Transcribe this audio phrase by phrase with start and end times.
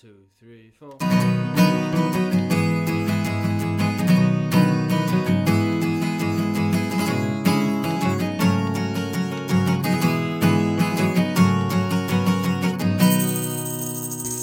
[0.00, 0.08] two,
[0.38, 0.96] three, four.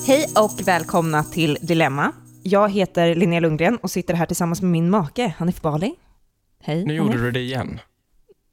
[0.07, 2.12] Hej och välkomna till Dilemma.
[2.44, 5.96] Jag heter Linnea Lundgren och sitter här tillsammans med min make Hanif Bali.
[6.63, 7.13] Hej Nu Hanif.
[7.13, 7.79] gjorde du det igen.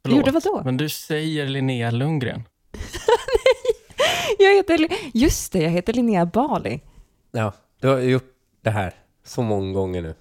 [0.08, 0.62] Gjorde vadå?
[0.64, 2.42] Men du säger Linnea Lundgren.
[4.38, 6.80] Jag heter, just det, jag heter Linnea Bali.
[7.36, 8.32] Ja, du har gjort
[8.62, 10.14] det här så många gånger nu.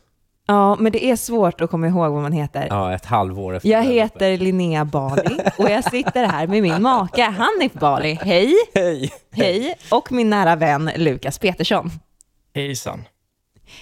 [0.47, 2.67] Ja, men det är svårt att komma ihåg vad man heter.
[2.69, 3.69] Ja, ett halvår efter.
[3.69, 8.19] Jag heter Linnea Bali och jag sitter här med min make Hanif Bali.
[8.21, 9.13] Hej, Hej!
[9.31, 11.91] hej, och min nära vän Lukas Petersson.
[12.55, 13.03] Hejsan.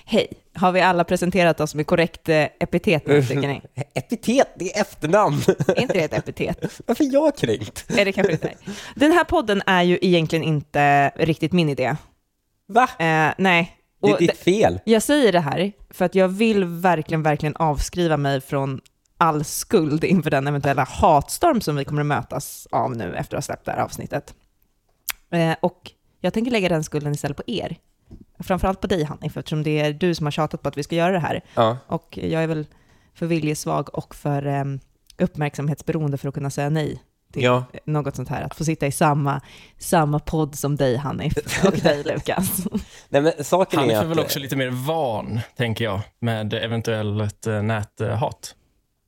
[0.05, 3.61] Hej, har vi alla presenterat oss med korrekt eh, epitet nu, tycker ni?
[3.93, 5.41] Epitet, det är efternamn.
[5.67, 6.81] Är inte det ett epitet?
[6.85, 7.85] Varför är jag kränkt?
[7.97, 8.53] Är det kanske inte?
[8.95, 11.95] Den här podden är ju egentligen inte riktigt min idé.
[12.73, 12.89] Va?
[12.99, 13.77] Eh, nej.
[14.01, 14.79] Det är Och ditt fel.
[14.85, 18.81] jag säger det här för att jag vill verkligen, verkligen avskriva mig från
[19.17, 23.43] all skuld inför den eventuella hatstorm som vi kommer att mötas av nu efter att
[23.43, 24.35] ha släppt det här avsnittet.
[25.31, 27.77] Eh, och jag tänker lägga den skulden istället på er.
[28.39, 30.95] Framförallt på dig Hanif, eftersom det är du som har tjatat på att vi ska
[30.95, 31.41] göra det här.
[31.55, 31.77] Ja.
[31.87, 32.65] Och jag är väl
[33.13, 34.63] för viljesvag och för eh,
[35.17, 37.63] uppmärksamhetsberoende för att kunna säga nej till Ja.
[37.85, 38.41] något sånt här.
[38.43, 39.41] Att få sitta i samma,
[39.77, 42.67] samma podd som dig Hanif och dig Lukas.
[43.09, 44.05] Nej, men saken Han är är att...
[44.07, 48.55] väl också lite mer van, tänker jag, med eventuellt eh, näthat.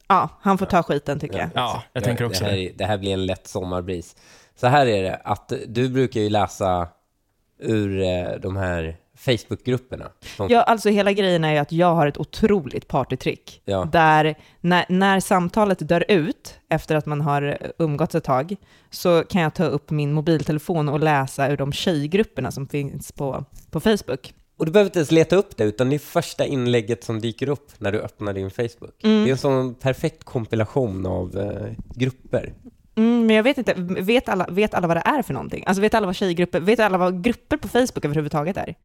[0.08, 1.50] Ja, han får ta skiten tycker jag.
[1.56, 2.50] Ja, jag tänker också det.
[2.50, 2.70] Här, det.
[2.70, 4.16] är- det här blir en lätt sommarbris.
[4.56, 6.88] Så här är det, att du brukar ju läsa
[7.60, 10.12] ur eh, de här Facebookgrupperna.
[10.38, 13.62] Som, Ja, alltså hela grejen är ju att jag har ett otroligt partytrick.
[13.66, 13.90] Ja.
[13.92, 18.56] Där när, när samtalet dör ut, efter att man har umgåtts ett tag,
[18.92, 23.46] så kan jag ta upp min mobiltelefon och läsa ur de tjejgrupperna som finns på,
[23.72, 24.34] på Facebook.
[24.58, 27.50] Och du behöver inte ens leta upp det, utan det är första inlägget som dyker
[27.50, 29.04] upp när du öppnar din Facebook.
[29.04, 29.24] Mm.
[29.24, 32.54] Det är en sån perfekt kompilation av eh, grupper.
[32.96, 35.64] Mm, men jag vet inte, vet alla, vet alla vad det är för någonting?
[35.68, 38.76] Alltså vet alla vad tjejgrupper, vet alla vad grupper på Facebook överhuvudtaget är?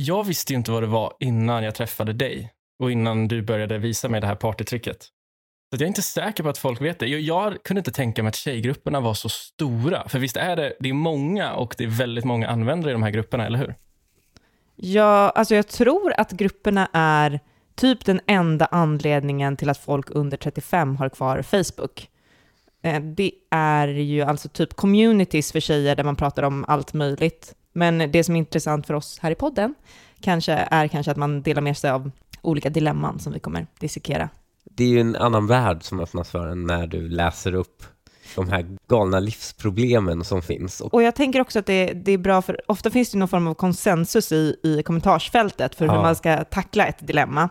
[0.00, 3.78] Jag visste ju inte vad det var innan jag träffade dig och innan du började
[3.78, 5.02] visa mig det här partytricket.
[5.02, 7.06] Så jag är inte säker på att folk vet det.
[7.06, 10.08] Jag, jag kunde inte tänka mig att tjejgrupperna var så stora.
[10.08, 13.02] För visst är det, det är många och det är väldigt många användare i de
[13.02, 13.74] här grupperna, eller hur?
[14.76, 17.40] Ja, alltså jag tror att grupperna är
[17.74, 22.08] typ den enda anledningen till att folk under 35 har kvar Facebook.
[22.82, 27.54] Eh, det är ju alltså typ communities för tjejer där man pratar om allt möjligt.
[27.78, 29.74] Men det som är intressant för oss här i podden
[30.20, 32.10] kanske är kanske att man delar med sig av
[32.42, 34.28] olika dilemman som vi kommer dissekera.
[34.64, 37.82] Det är ju en annan värld som öppnas för en när du läser upp
[38.34, 40.80] de här galna livsproblemen som finns.
[40.80, 43.46] Och, jag tänker också att det, det är bra för, ofta finns det någon form
[43.46, 46.02] av konsensus i, i kommentarsfältet för hur Ja.
[46.02, 47.48] man ska tackla ett dilemma.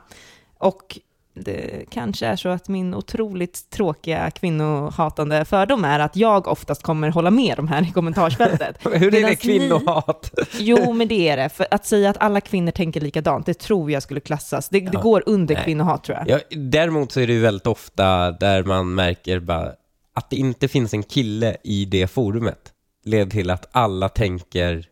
[0.57, 0.99] Och
[1.43, 7.09] det kanske är så att min otroligt tråkiga kvinnohatande fördom är att jag oftast kommer
[7.09, 8.77] hålla med de här i kommentarsfältet.
[8.93, 10.31] hur är det kvinnohat?
[10.59, 11.49] Jo, men det är det.
[11.49, 14.69] För att säga att alla kvinnor tänker likadant, det tror jag skulle klassas.
[14.69, 15.01] Det, det Ja.
[15.01, 15.63] går under Nej.
[15.63, 16.29] kvinnohat tror jag.
[16.29, 19.71] Ja, däremot så är det ju väldigt ofta där man märker bara
[20.13, 22.73] att det inte finns en kille i det forumet
[23.05, 24.85] leder till att alla tänker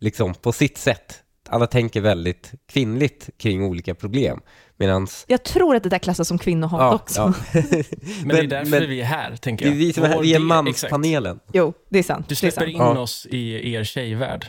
[0.00, 1.14] liksom på sitt sätt.
[1.50, 4.40] Alla tänker väldigt kvinnligt kring olika problem.
[4.76, 7.34] Medans Jag tror att det där klassas som kvinnohat också.
[7.52, 9.74] Men, det är Men- därför men- vi är här, tänker det jag.
[9.76, 11.40] är vi som är här, vi är manspanelen.
[11.52, 12.28] Jo, det är sant.
[12.28, 12.68] Du det släpper sant.
[12.72, 12.98] in Ja.
[12.98, 14.46] oss i er tjejvärld.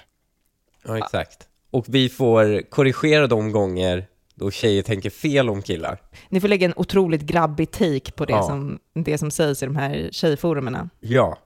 [0.85, 1.37] Ja, exakt.
[1.71, 6.01] Och vi får korrigera de gånger då tjejer tänker fel om killar.
[6.29, 8.43] Ni får lägga en otroligt grabbig take på det, Ja.
[8.43, 10.89] som, det som sägs i de här tjejforumerna.
[10.99, 11.37] Ja.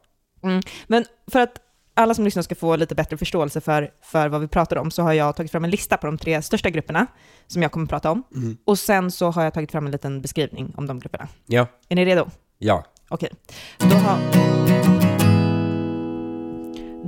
[0.87, 1.51] Men för att
[1.97, 5.03] alla som lyssnar ska få lite bättre förståelse för, för vad vi pratar om så
[5.03, 7.07] har jag tagit fram en lista på de tre största grupperna
[7.47, 8.23] som jag kommer att prata om.
[8.35, 8.57] Mm.
[8.65, 11.27] Och sen så har jag tagit fram en liten beskrivning om de grupperna.
[11.45, 11.67] Ja.
[11.89, 12.29] Är ni redo?
[12.57, 12.83] Ja.
[13.09, 13.29] Okej.
[13.77, 14.19] Då har...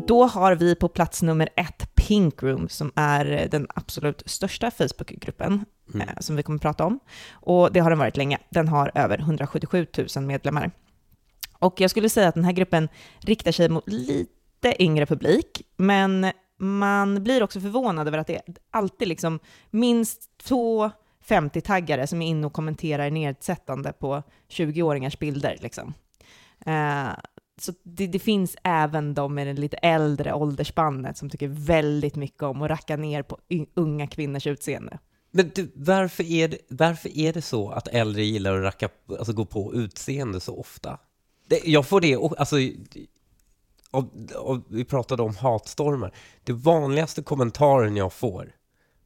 [0.07, 5.65] Då har vi på plats nummer ett Pink Room som är den absolut största Facebookgruppen
[5.93, 6.09] Mm.
[6.09, 6.99] eh, som vi kommer att prata om.
[7.31, 8.37] Och det har den varit länge.
[8.49, 10.71] Den har över 177 000 medlemmar.
[11.59, 14.31] Och jag skulle säga att den här gruppen riktar sig mot lite
[14.79, 19.39] yngre publik, men man blir också förvånad över att det är alltid liksom
[19.69, 20.91] minst två
[21.27, 25.57] 50-taggare som är inne och kommenterar nedsättande på 20-åringars bilder.
[25.61, 25.93] Liksom.
[26.65, 27.09] Eh,
[27.61, 32.43] så det, det finns även de med det lite äldre åldersspannet som tycker väldigt mycket
[32.43, 33.37] om att racka ner på
[33.73, 34.99] unga kvinnors utseende.
[35.31, 38.89] Men du, varför är, det, varför är det så att äldre gillar att racka,
[39.19, 40.99] alltså gå på utseende så ofta?
[41.47, 42.55] Det, jag får det, alltså,
[43.91, 44.05] och,
[44.35, 46.13] och vi pratade om hatstormar.
[46.43, 48.51] Det vanligaste kommentaren jag får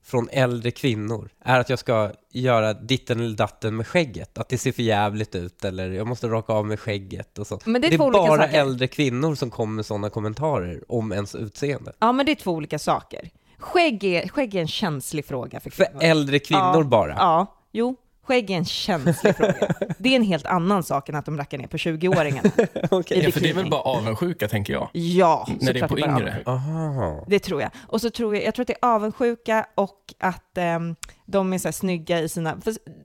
[0.04, 4.38] från äldre kvinnor är att jag ska göra ditten eller datten med skägget.
[4.38, 7.60] Att det ser för jävligt ut eller jag måste raka av med skägget och så.
[7.66, 8.60] Men det är det är bara saker.
[8.60, 11.94] äldre kvinnor som kommer med sådana kommentarer om ens utseende.
[12.00, 13.30] Ja, men det är två olika saker.
[13.57, 16.04] Skägg är, skägg är en känslig fråga för För kvinnor.
[16.04, 17.13] äldre kvinnor ja, bara.
[17.13, 17.95] Ja, jo.
[18.23, 19.56] Skägg är en känslig fråga.
[19.97, 22.51] Det är en helt annan sak än att de rackar ner på 20-åringarna.
[22.91, 23.18] Okej.
[23.18, 24.89] I Ja, för det är väl bara avundsjuka, tänker jag.
[24.94, 26.44] Ja, När det är på yngre.
[26.45, 27.25] Aha.
[27.27, 27.71] Det tror jag.
[27.88, 30.95] Och så tror jag, jag tror att det är avundsjuka och att ehm,
[31.31, 32.62] de är så här snygga i sina,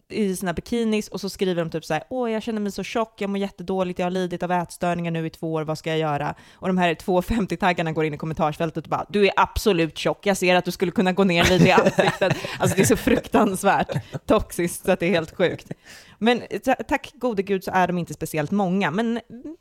[0.08, 2.82] i sina bikinis och så skriver de typ så här, åh jag känner mig så
[2.82, 5.90] tjock, jag mår jättedåligt, jag har lidit av ätstörningar nu i två år, vad ska
[5.90, 6.34] jag göra?
[6.55, 10.37] Och de här 250-taggarna går in i kommentarsfältet och bara, du är absolut tjock, jag
[10.37, 12.37] ser att du skulle kunna gå ner lite i ansiktet.
[12.58, 13.88] Alltså det är så fruktansvärt
[14.26, 15.72] toxiskt så att det är helt sjukt.
[16.18, 19.20] Men ta- tack gode gud så är de inte speciellt många, men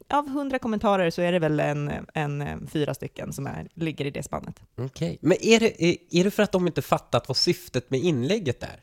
[0.10, 4.06] av hundra kommentarer så är det väl en, en, en fyra stycken som är, ligger
[4.06, 4.62] i det spannet.
[4.78, 5.18] Okej.
[5.22, 8.63] Men är det, är, är det för att de inte fattat vad syftet med inlägget
[8.63, 8.80] är?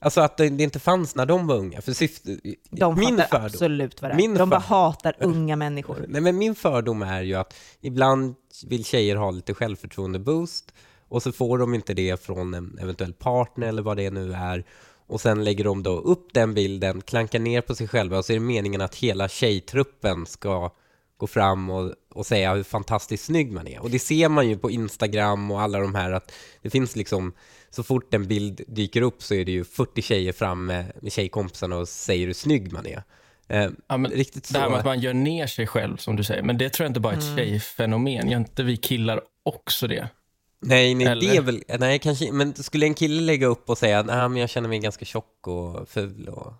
[0.00, 1.80] Alltså att det, inte fanns när de var unga?
[1.80, 2.40] För syftet...
[2.70, 4.16] De min fattar fördom, absolut vad det är.
[4.16, 6.04] Min De bara hatar unga människor.
[6.08, 8.34] Nej, men min fördom är ju att ibland
[8.66, 10.74] vill tjejer ha lite självförtroende-boost
[11.08, 14.64] och så får de inte det från en eventuell partner eller vad det nu är.
[15.06, 18.32] Och sen lägger de då upp den bilden, klankar ner på sig själva och så
[18.32, 20.70] är det meningen att hela tjejtruppen ska
[21.16, 23.82] gå fram och, och säga hur fantastiskt snygg man är.
[23.82, 26.32] Och det ser man ju på Instagram och alla de här att
[26.62, 27.32] det finns liksom,
[27.70, 31.12] så fort en bild dyker upp så är det ju 40 tjejer fram med, med
[31.12, 33.02] tjejkompisarna och säger hur snygg man är.
[33.48, 34.52] Eh, Ja, men riktigt så.
[34.52, 36.42] Det här med att man gör ner sig själv, som du säger.
[36.42, 37.36] Men det tror jag inte bara är ett Mm.
[37.36, 38.30] tjejfenomen.
[38.30, 40.08] Gör inte vi killar också det?
[40.66, 41.28] Nej, nej, Eller?
[41.28, 44.36] det är väl, nej kanske, men skulle en kille lägga upp och säga nej men
[44.36, 46.52] jag känner mig ganska tjock och ful och,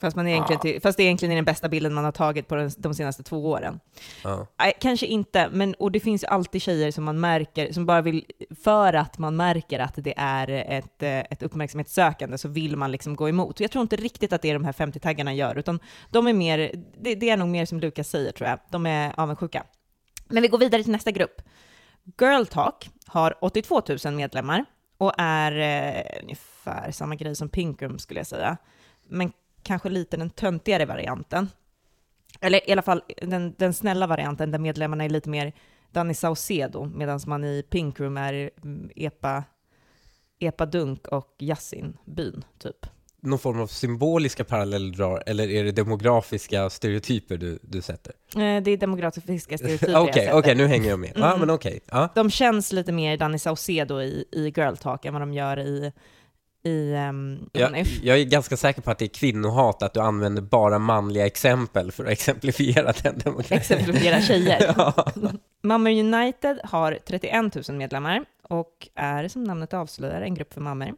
[0.00, 2.54] Fast, man egentligen, ty- fast det egentligen är den bästa bilden man har tagit på
[2.54, 3.80] den, de senaste två åren.
[4.24, 4.46] ja.
[4.58, 8.02] Nej, kanske inte, men och det finns ju alltid tjejer som man märker, som bara
[8.02, 8.24] vill,
[8.64, 13.16] för att man märker att det är ett, eh, ett uppmärksamhetssökande så vill man liksom
[13.16, 13.54] gå emot.
[13.54, 15.80] Och jag tror inte riktigt att det är de här 50-taggarna gör, utan
[16.10, 19.12] de är mer, det, det är nog mer som Lukas säger tror jag, de är
[19.20, 19.64] avundsjuka.
[20.28, 21.42] Men vi går vidare till nästa grupp.
[22.20, 24.64] Girl Talk har 82 000 medlemmar
[24.98, 28.56] och är eh, ungefär samma grej som Pinkum skulle jag säga,
[29.08, 29.32] men
[29.62, 31.48] kanske lite den töntigare varianten.
[32.40, 35.52] Eller i alla fall den, den snälla varianten där medlemmarna är lite mer
[35.90, 39.44] Danny Saucedo, medan man i Pink är mm, Epa,
[40.38, 42.86] Epa Dunk och Yasin Byn, typ
[43.22, 48.12] någon form av symboliska paralleller drar, eller är det demografiska stereotyper du, du sätter?
[48.36, 50.38] Eh, Det är demografiska stereotyper Okej, sätter.
[50.38, 51.16] okej, nu hänger jag med.
[51.16, 51.40] Mm.
[51.40, 51.80] men okej.
[51.90, 52.08] Ja.
[52.14, 55.92] De känns lite mer Danny Saucedo i, i Girl Talk än vad de gör i,
[56.64, 60.42] i um, Jag, jag är ganska säker på att det är kvinnohat, att du använder
[60.42, 63.58] bara manliga exempel för att exemplifiera den demokratin.
[63.58, 64.74] exemplifiera tjejer.
[64.76, 65.06] ja.
[65.62, 70.94] Mammor United har 31 000 medlemmar och är som namnet avslöjar en grupp för mammor.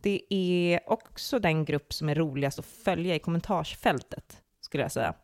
[0.00, 5.14] Det är också den grupp som är roligast att följa i kommentarsfältet, skulle jag säga.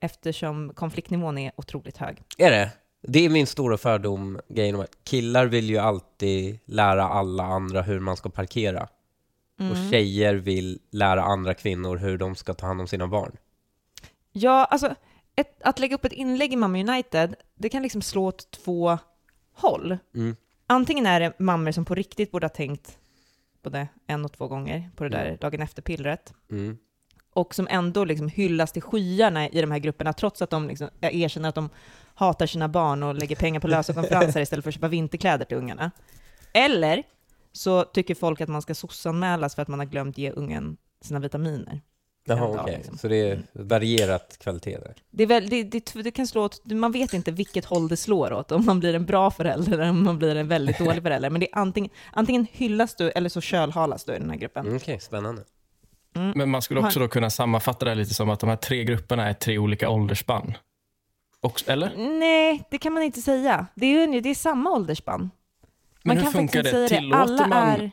[0.00, 2.22] Eftersom konfliktnivån är otroligt hög.
[2.38, 2.70] Är det?
[3.02, 8.00] Det är min stora fördom, grejen att killar vill ju alltid lära alla andra hur
[8.00, 8.88] man ska parkera.
[9.58, 9.90] Och Mm.
[9.90, 13.36] tjejer vill lära andra kvinnor hur de ska ta hand om sina barn.
[14.32, 14.94] Ja, alltså
[15.36, 18.98] ett, att lägga upp ett inlägg i Mamma United, det kan liksom slå åt två
[19.54, 19.98] håll.
[20.14, 20.36] Mm.
[20.66, 22.98] Antingen är det mammor som på riktigt borde ha tänkt
[23.62, 26.78] både en och två gånger på det där dagen efter-pillret, Mm.
[27.34, 30.88] och som ändå liksom hyllas till skyarna i de här grupperna, trots att de liksom
[31.00, 31.68] erkänner att de
[32.14, 35.56] hatar sina barn och lägger pengar på lösa konferenser istället för att köpa vinterkläder till
[35.56, 35.90] ungarna.
[36.54, 37.02] Eller
[37.52, 41.20] så tycker folk att man ska sossanmälas för att man har glömt ge ungen sina
[41.20, 41.80] vitaminer.
[42.24, 42.74] Jaha, okej.
[42.76, 42.98] liksom.
[42.98, 44.94] Så det är varierat kvalitet där.
[45.10, 47.96] Det, är väl, det, det, det kan slå åt, man vet inte vilket håll det
[47.96, 51.02] slår åt, om man blir en bra förälder eller om man blir en väldigt dålig
[51.02, 51.30] förälder.
[51.30, 54.64] Men det är antingen, antingen hyllas du eller så kölhalas du i den här gruppen.
[54.66, 55.42] Mm, Okej, spännande.
[56.34, 59.28] Men man skulle också då kunna sammanfatta det lite som att de här tre grupperna
[59.28, 60.54] är tre olika åldersspann.
[61.66, 61.96] Eller?
[62.18, 63.66] Nej, det kan man inte säga.
[63.74, 65.20] Det är, ju- det är samma ålderspann.
[65.20, 65.30] Man
[66.04, 66.70] Men hur kan funkar det?
[66.70, 67.90] säga Tillåter Alla man, är...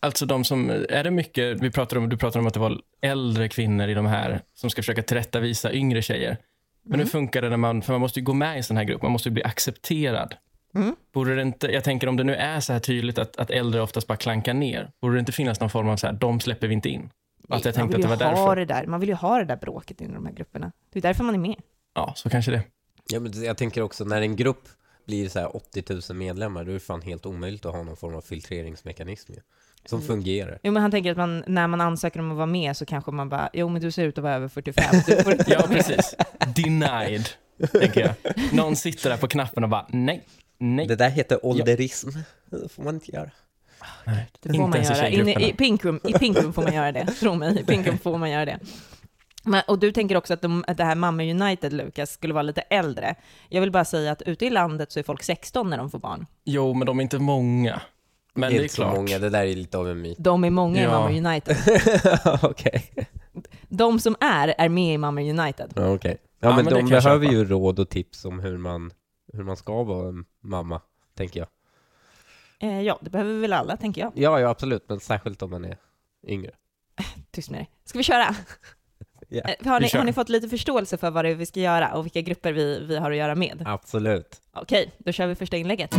[0.00, 2.80] alltså de som, är det mycket, vi pratar om, du pratar om att det var
[3.00, 6.36] äldre kvinnor i de här som ska försöka tillrättavisa yngre tjejer.
[6.82, 7.00] Men Mm.
[7.04, 8.84] hur funkar det när man, för man måste ju gå med i en sån här
[8.84, 10.34] grupp, man måste ju bli accepterad.
[10.74, 10.96] Mm.
[11.12, 13.80] Borde det inte, jag tänker om det nu är så här tydligt att, att äldre
[13.82, 16.66] oftast bara klankar ner, borde det inte finnas någon form av så här, de släpper
[16.68, 17.10] vi inte in?
[17.48, 18.56] Att jag tänkte att det var därför.
[18.56, 18.86] det där.
[18.86, 20.72] Man vill ju ha det där bråket inom de här grupperna.
[20.92, 21.56] Det är därför man är med.
[21.94, 22.62] Ja, så kanske det.
[23.12, 24.68] Ja, men jag tänker också när en grupp
[25.06, 27.96] blir så här 80 000 medlemmar, då är det fan helt omöjligt att ha någon
[27.96, 29.40] form av filtreringsmekanism ju,
[29.86, 30.06] som Mm.
[30.08, 30.58] fungerar.
[30.62, 33.10] Jo, men han tänker att man, när man ansöker om att vara med så kanske
[33.10, 34.84] man bara, jo men du ser ut att vara över 45.
[35.06, 36.14] Du får inte Ja, precis.
[36.56, 37.28] Denied.
[37.72, 38.14] tänker jag.
[38.54, 40.24] Någon sitter där på knappen och bara nej,
[40.58, 40.86] nej.
[40.86, 42.08] Det där heter ålderism.
[42.50, 43.30] Det får man inte göra.
[44.04, 44.26] nej.
[44.40, 45.02] Det får Inte man ens i göra.
[45.02, 45.46] Tjejgrupperna.
[45.46, 47.60] i, pink room, I Pink Room får man göra det, tro mig.
[47.60, 48.58] I Pink Room får man göra det.
[49.44, 52.42] Men, och du tänker också att, de, att det här Mamma United, Lukas, skulle vara
[52.42, 53.14] lite äldre.
[53.48, 55.98] Jag vill bara säga att ute i landet så är folk 16 när de får
[55.98, 56.26] barn.
[56.44, 57.80] Jo, men de är inte många.
[58.34, 58.96] Men det är inte så klart.
[58.96, 60.16] många, det där är lite av en myt.
[60.18, 60.90] De är många i Ja.
[60.90, 61.56] Mamma United.
[62.42, 62.90] Okej.
[63.68, 65.72] De som är, är med i Mamma United.
[65.76, 66.16] Ja, okej.
[66.20, 67.36] Ja, Ja, men, men det de kan jag behöver köpa.
[67.36, 68.90] ju råd och tips om hur man,
[69.32, 70.80] hur man ska vara en mamma,
[71.16, 71.48] tänker jag.
[72.70, 74.12] Eh, ja, det behöver vi väl alla, tänker jag.
[74.14, 75.76] Ja, ja, absolut, men särskilt om man är
[76.26, 76.50] yngre.
[77.30, 77.70] Tyst med dig.
[77.84, 78.34] Ska vi köra?
[79.32, 79.40] Ja.
[79.48, 79.98] Eh, Har Vi ni, kör.
[79.98, 82.52] har ni fått lite förståelse för vad det är vi ska göra och vilka grupper
[82.52, 83.62] vi, vi har att göra med?
[83.66, 84.42] Absolut.
[84.54, 85.94] Okej, då kör vi första inlägget.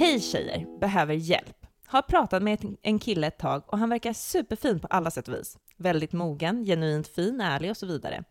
[0.00, 1.66] Hej tjejer, behöver hjälp.
[1.86, 5.34] Har pratat med en kille ett tag och han verkar superfin på alla sätt och
[5.34, 5.58] vis.
[5.76, 8.24] Väldigt mogen, genuint fin, ärlig och så vidare.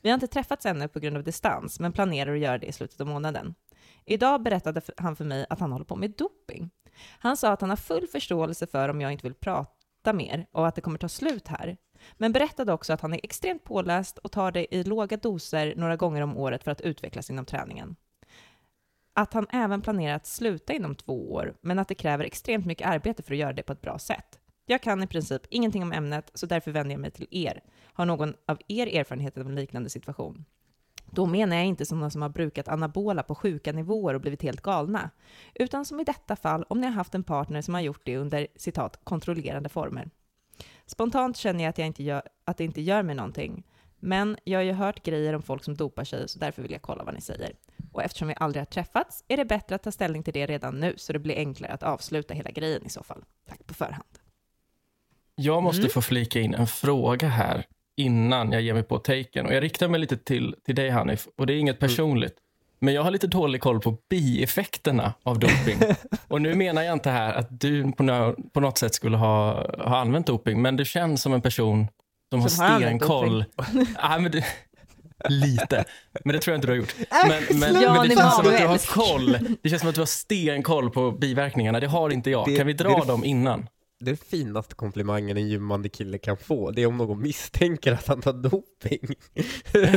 [0.00, 2.72] Vi har inte träffats ännu på grund av distans, men planerar att göra det i
[2.72, 3.54] slutet av månaden.
[4.04, 6.70] Idag berättade han för mig att han håller på med doping.
[7.18, 10.66] Han sa att han har full förståelse för om jag inte vill prata mer och
[10.66, 11.76] att det kommer ta slut här.
[12.16, 15.96] Men berättade också att han är extremt påläst och tar det i låga doser några
[15.96, 17.96] gånger om året för att utvecklas inom träningen.
[19.14, 22.88] Att han även planerar att sluta inom två år, men att det kräver extremt mycket
[22.88, 24.38] arbete för att göra det på ett bra sätt.
[24.66, 27.62] Jag kan i princip ingenting om ämnet, så därför vänder jag mig till er.
[27.84, 30.44] Har någon av er erfarenhet av en liknande situation?
[31.10, 34.60] Då menar jag inte sådana som har brukat anabola på sjuka nivåer och blivit helt
[34.60, 35.10] galna,
[35.54, 38.16] utan som i detta fall om ni har haft en partner som har gjort det
[38.16, 40.10] under citat kontrollerande former.
[40.86, 43.64] Spontant känner jag att, jag inte gör, att det inte gör mig någonting,
[44.02, 46.82] men jag har ju hört grejer om folk som dopar sig, så därför vill jag
[46.82, 47.52] kolla vad ni säger.
[47.92, 50.80] Och eftersom vi aldrig har träffats är det bättre att ta ställning till det redan
[50.80, 53.24] nu, så det blir enklare att avsluta hela grejen i så fall.
[53.48, 54.08] Tack på förhand.
[55.34, 55.90] Jag måste Mm.
[55.90, 57.66] få flika in en fråga här
[57.96, 59.46] innan jag ger mig på taken.
[59.46, 62.34] Och jag riktar mig lite till, till dig Hanif, och det är inget personligt.
[62.78, 65.78] Men jag har lite dålig koll på bieffekterna av doping.
[66.28, 69.54] och nu menar jag inte här att du på, på något sätt skulle ha,
[69.84, 71.86] ha använt doping, men du känns som en person
[72.32, 73.44] Som har stenkoll.
[73.98, 74.32] ja, men
[75.28, 75.84] lite,
[76.24, 76.94] men det tror jag inte du har gjort.
[77.28, 79.38] Men, men, Jan men det känns som att du har koll.
[79.62, 81.80] Det känns som att du har stenkoll på biverkningarna.
[81.80, 82.46] Det har inte jag.
[82.46, 83.68] Det- kan vi dra det dem innan?
[84.00, 88.06] Det är finaste komplimangen en gymmande kille kan få, det är om någon misstänker att
[88.06, 89.14] han tar doping.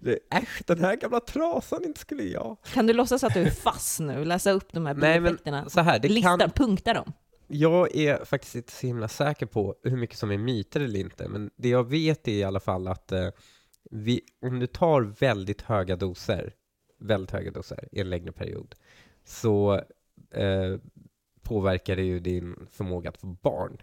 [0.00, 2.56] Det- Äsch, den här gamla trasan inte skulle jag.
[2.74, 4.24] Kan du låtsas att du är fast nu?
[4.24, 5.68] Läsa upp de här Nej, men bieffekterna?
[5.68, 7.12] så här, det Lista, kan, punkta dem
[7.46, 11.28] jag är faktiskt inte så himla säker på hur mycket som är myter eller inte,
[11.28, 13.28] men det jag vet är i alla fall att eh,
[13.90, 16.54] vi, om du tar väldigt höga doser,
[16.98, 18.74] väldigt höga doser i en längre period,
[19.24, 19.74] så
[20.30, 20.76] eh,
[21.42, 23.82] påverkar det ju din förmåga att få barn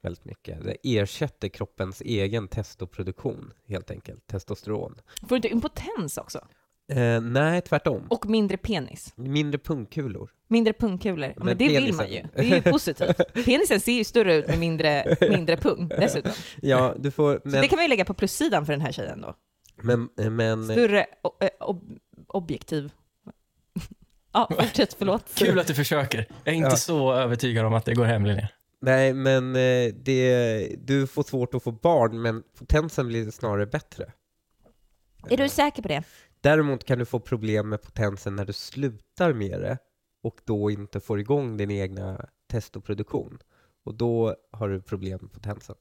[0.00, 0.64] väldigt mycket.
[0.64, 5.00] Det ersätter kroppens egen testoproduktion, helt enkelt, testosteron.
[5.20, 6.46] Får du inte impotens också?
[6.92, 8.06] Eh, nej, tvärtom.
[8.10, 9.12] Och mindre penis?
[9.16, 10.30] Mindre pungkulor.
[10.48, 11.32] Mindre pungkulor?
[11.36, 12.22] Men, Men det vill penisen- man ju.
[12.34, 13.20] Det är ju positivt.
[13.44, 16.32] Penisen ser ju större ut med mindre, mindre pung dessutom.
[16.62, 18.92] Ja, du får, Så men, det kan man ju lägga på plussidan för den här
[18.92, 19.34] tjejen då.
[19.82, 22.92] men, men Större eh, ob- objektiv.
[24.32, 25.34] Ja, fortsätt, förlåt.
[25.34, 26.26] Kul att du försöker.
[26.44, 26.76] Jag är inte Ja.
[26.76, 28.48] så övertygad om att det går hem, Linnea.
[28.80, 34.12] Nej, men eh, det, du får svårt att få barn, men potensen blir snarare bättre.
[35.30, 36.02] Är du säker på det?
[36.40, 39.78] Däremot kan du få problem med potensen när du slutar med det
[40.22, 43.38] och då inte får igång din egna testoproduktion.
[43.84, 45.76] Och då har du problem med potensen.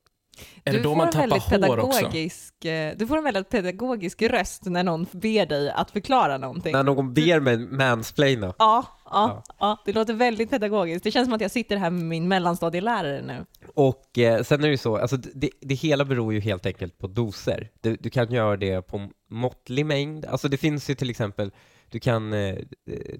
[0.63, 1.99] Är det du då får man tappar väldigt hår också?
[1.99, 6.71] pedagogisk, eh, Du får en väldigt pedagogisk röst när någon ber dig att förklara någonting.
[6.71, 8.53] När någon ber mig mansplaina.
[8.59, 11.03] Ja, ja, ja, det låter väldigt pedagogiskt.
[11.03, 13.45] Det känns som att jag sitter här med min mellanstadielärare nu.
[13.75, 16.97] Och eh, sen är det ju så, alltså det, det hela beror ju helt enkelt
[16.97, 17.69] på doser.
[17.81, 20.25] Du, du kan göra det på måttlig mängd.
[20.25, 21.51] Alltså det finns ju till exempel,
[21.89, 22.57] du kan eh, eh,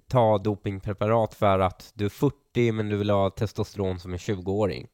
[0.07, 4.87] ta dopingpreparat för att du är 40 men du vill ha testosteron som en 20-åring.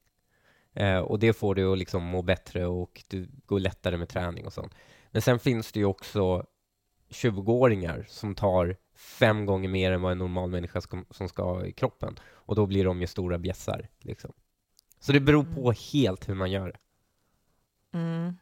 [0.73, 4.45] Eh, och det får dig att liksom må bättre och du går lättare med träning
[4.45, 4.73] och sånt.
[5.11, 6.45] Men sen finns det ju också
[7.09, 11.65] 20-åringar som tar fem gånger mer än vad en normal människa ska, som ska ha
[11.65, 12.19] i kroppen.
[12.31, 13.89] Och då blir de ju stora bjässar.
[13.99, 14.33] Liksom.
[14.99, 16.79] Så det beror på helt hur man gör det.
[17.97, 18.37] Mm.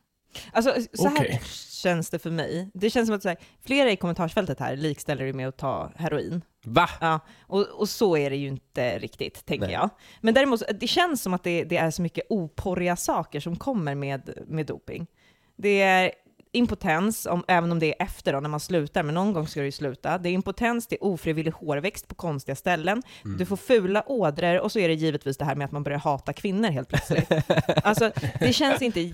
[0.52, 1.42] Alltså, så här Okej.
[1.70, 2.70] känns det för mig.
[2.74, 6.42] Det känns som att här, flera i kommentarsfältet här likställer det med att ta heroin.
[6.64, 6.90] Va?
[7.02, 9.74] Ja, och, och så är det ju inte riktigt, tänker Nej.
[9.74, 9.90] jag.
[10.22, 13.96] Men däremot, det känns som att det, det är så mycket oporriga saker som kommer
[13.96, 15.08] med, med doping.
[15.56, 16.12] Det är,
[16.54, 19.60] impotens, om, även om det är efter då, när man slutar, men någon gång ska
[19.60, 20.18] det ju sluta.
[20.18, 23.38] Det är impotens, det är ofrivillig hårväxt på konstiga ställen, Mm.
[23.38, 26.00] du får fula ådror och så är det givetvis det här med att man börjar
[26.00, 27.32] hata kvinnor helt plötsligt.
[27.84, 29.14] alltså, det känns inte,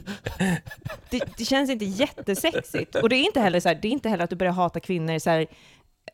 [1.09, 2.95] det, det känns inte jättesexigt.
[2.95, 4.79] Och det är inte heller så här, det är inte heller att du börjar hata
[4.79, 5.47] kvinnor så här,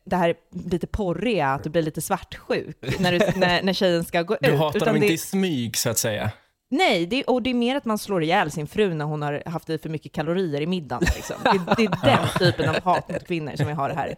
[0.06, 0.34] det här
[0.70, 4.50] lite porriga, att du blir lite svartsjuk när, du, när, när tjejen ska gå Du
[4.50, 4.58] ut.
[4.58, 6.30] hatar Utan dem inte det, i smyg, så att säga.
[6.76, 9.42] Nej, det, och det är mer att man slår ihjäl sin fru när hon har
[9.46, 11.02] haft i för mycket kalorier i middagen.
[11.14, 11.36] Liksom.
[11.44, 14.14] Det, det är den typen av hat mot kvinnor som vi har här.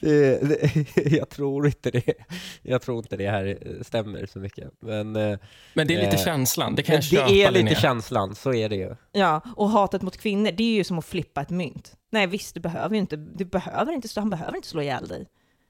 [0.00, 2.14] Det, det, jag tror inte det.
[2.62, 4.70] Jag tror inte det här stämmer så mycket.
[4.80, 5.38] Men eh,
[5.74, 7.74] Men det är lite Eh, känslan, det kan jag köpa, det är lite Linnea.
[7.80, 8.94] känslan, så är det ju.
[9.12, 11.92] Ja, och hatet mot kvinnor, det är ju som att flippa ett mynt.
[12.10, 15.08] Nej visst, du behöver ju inte, du behöver inte, slå- han behöver inte slå ihjäl
[15.08, 15.26] dig.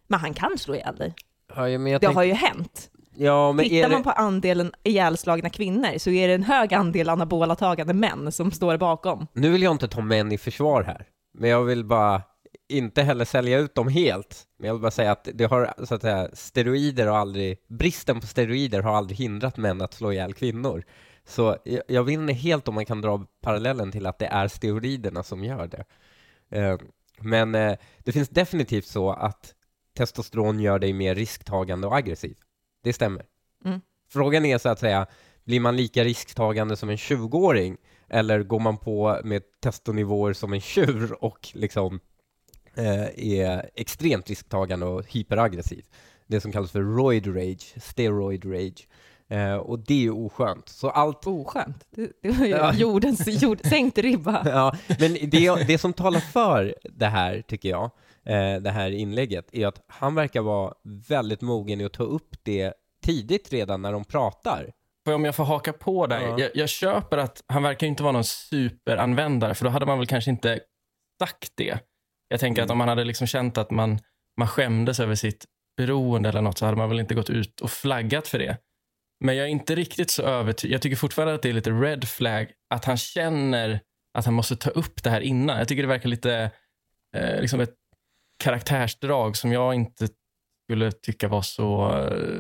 [0.06, 1.14] Men han kan slå ihjäl dig.
[1.56, 2.90] Ja, men jag Det tänk, har ju hänt.
[3.18, 7.08] Ja, men Tittar det, man på andelen ihjälslagna kvinnor så är det en hög andel
[7.08, 9.26] anabola tagande män som står bakom.
[9.32, 11.06] Nu vill jag inte ta män i försvar här,
[11.38, 12.22] men jag vill bara
[12.68, 14.46] inte heller sälja ut dem helt.
[14.58, 18.20] Men jag vill bara säga att det har, så att säga, steroider har aldrig, bristen
[18.20, 20.84] på steroider har aldrig hindrat män att slå ihjäl kvinnor.
[21.26, 25.22] Så jag, jag inte helt om man kan dra parallellen till att det är steroiderna
[25.22, 25.84] som gör det.
[26.58, 26.78] Eh,
[27.20, 29.54] men eh, det finns definitivt så att
[29.96, 32.37] testosteron gör dig mer risktagande och aggressiv.
[32.82, 33.25] Det stämmer.
[33.64, 33.80] Mm.
[34.11, 35.06] Frågan är så att säga,
[35.44, 37.76] blir man lika risktagande som en 20-åring
[38.08, 42.00] eller går man på med testonivåer som en tjur och liksom
[42.75, 45.85] eh, är extremt risktagande och hyperaggressiv?
[46.26, 48.88] Det som kallas för roid rage, steroid rage.
[49.30, 50.68] Eh, och det är ju oskönt.
[50.68, 51.87] Så allt Oskönt.
[51.90, 52.73] Det, det var ju Ja.
[52.76, 54.42] jordens, jord, sänkt ribba.
[54.49, 57.90] ja, men det, det som talar för det här, tycker jag,
[58.28, 60.75] eh, det här inlägget, är att han verkar vara
[61.08, 64.73] väldigt mogen i att ta upp det tidigt redan när de pratar.
[65.08, 66.20] Om jag får haka på där.
[66.20, 66.38] Ja.
[66.38, 70.06] Jag, jag köper att han verkar inte vara någon superanvändare, för då hade man väl
[70.06, 70.61] kanske inte
[71.18, 71.78] sagt det.
[72.28, 72.66] Jag tänker Mm.
[72.66, 73.99] att om man hade liksom känt att man,
[74.38, 75.44] man skämdes över sitt
[75.76, 78.56] beroende eller något så hade man väl inte gått ut och flaggat för det.
[79.25, 80.75] Men jag är inte riktigt så övertygad.
[80.75, 83.80] Jag tycker fortfarande att det är lite red flag att han känner
[84.14, 85.58] att han måste ta upp det här innan.
[85.58, 86.50] Jag tycker det verkar lite
[87.16, 87.75] eh, liksom ett
[88.38, 90.09] karaktärsdrag som jag inte
[90.71, 91.92] skulle tycka var så,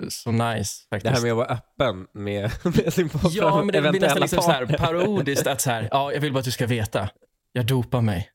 [0.08, 1.04] så nice faktiskt.
[1.04, 4.42] Det här med att vara öppen med, med sin Ja, men det blir nästan liksom
[4.42, 4.78] så här partner.
[4.78, 7.08] parodiskt att så här, ja, jag vill bara att du ska veta.
[7.52, 8.30] Jag dopar mig.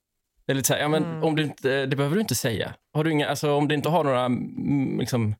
[0.45, 1.23] Det är lite så här, ja men Mm.
[1.23, 2.73] om du inte, det behöver du inte säga.
[2.93, 5.35] Har du inga, alltså om du inte har några mm, liksom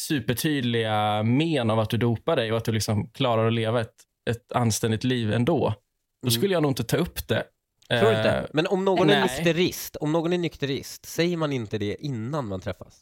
[0.00, 3.94] supertydliga men av att du dopar dig och att du liksom klarar att leva ett,
[4.30, 5.58] ett anständigt liv ändå,
[6.22, 6.30] då Mm.
[6.32, 7.44] skulle jag nog inte ta upp det.
[7.88, 8.50] Tror du Eh, inte?
[8.52, 9.16] Men om någon nej.
[9.16, 12.98] är nykterist, om någon är nykterist, säger man inte det innan man träffas?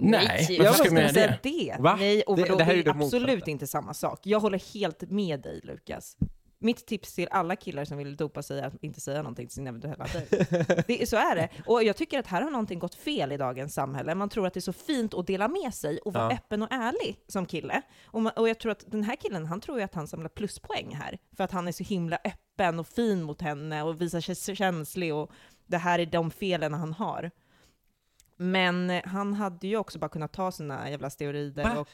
[0.00, 1.50] Nej, jag varför ska man säga det?
[1.50, 1.76] det.
[1.78, 1.96] Va?
[1.96, 3.50] Nej, och Det- det här är det absolut motsatta.
[3.50, 4.20] inte samma sak.
[4.22, 6.16] Jag håller helt med dig, Lukas.
[6.58, 9.54] Mitt tips till alla killar som vill dopa sig är att inte säga någonting till
[9.54, 10.06] sin eventuella
[10.86, 11.06] dejt.
[11.06, 11.48] Så är det.
[11.66, 14.14] Och jag tycker att här har någonting gått fel i dagens samhälle.
[14.14, 16.32] Man tror att det är så fint att dela med sig och vara Ja.
[16.32, 17.82] öppen och ärlig som kille.
[18.04, 20.28] Och, man, och jag tror att den här killen, han tror ju att han samlar
[20.28, 21.18] pluspoäng här.
[21.36, 25.14] För att han är så himla öppen och fin mot henne och visar sig känslig
[25.14, 25.30] och
[25.66, 27.30] det här är de felen han har.
[28.36, 31.78] Men han hade ju också bara kunnat ta sina jävla steroider Va?
[31.80, 31.88] och,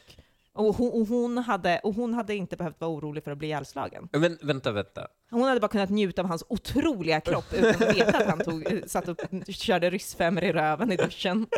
[0.54, 3.46] och, hon, och, hon hade, och hon hade inte behövt vara orolig för att bli
[3.46, 4.08] ihjälslagen.
[4.12, 5.08] Men vänta, vänta.
[5.30, 8.72] Hon hade bara kunnat njuta av hans otroliga kropp utan att veta att han tog,
[8.72, 11.46] eh, satt och körde ryssfemmer i röven i duschen.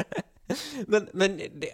[0.86, 1.70] Men, men det,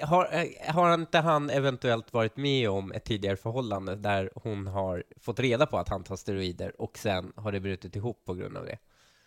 [0.00, 5.40] har, har inte han eventuellt varit med om ett tidigare förhållande där hon har fått
[5.40, 8.64] reda på att han tar steroider och sen har det brutit ihop på grund av
[8.64, 8.78] det?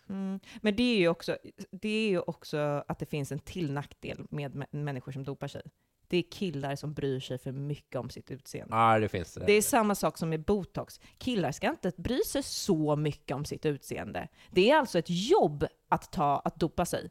[0.08, 0.40] Mm.
[0.60, 1.36] Men det är, ju också,
[1.70, 5.48] det är ju också att det finns en till nackdel med mä- människor som dopar
[5.48, 5.62] sig.
[6.10, 8.76] Det är killar som bryr sig för mycket om sitt utseende.
[8.76, 9.46] Ja, det finns det.
[9.46, 11.00] Det är samma sak som med botox.
[11.18, 14.28] Killar ska inte bry sig så mycket om sitt utseende.
[14.50, 17.10] Det är alltså ett jobb att, ta, att dopa sig.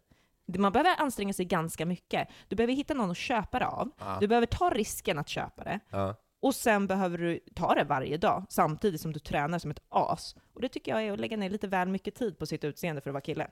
[0.58, 2.28] Man behöver anstränga sig ganska mycket.
[2.48, 3.92] Du behöver hitta någon att köpa det av.
[4.00, 4.18] Ja.
[4.22, 5.80] Du behöver ta risken att köpa det.
[5.90, 6.16] Ja.
[6.42, 10.36] Och sen behöver du ta det varje dag, samtidigt som du tränar som ett as.
[10.54, 13.02] Och det tycker jag är att lägga ner lite väl mycket tid på sitt utseende
[13.02, 13.48] för att vara kille.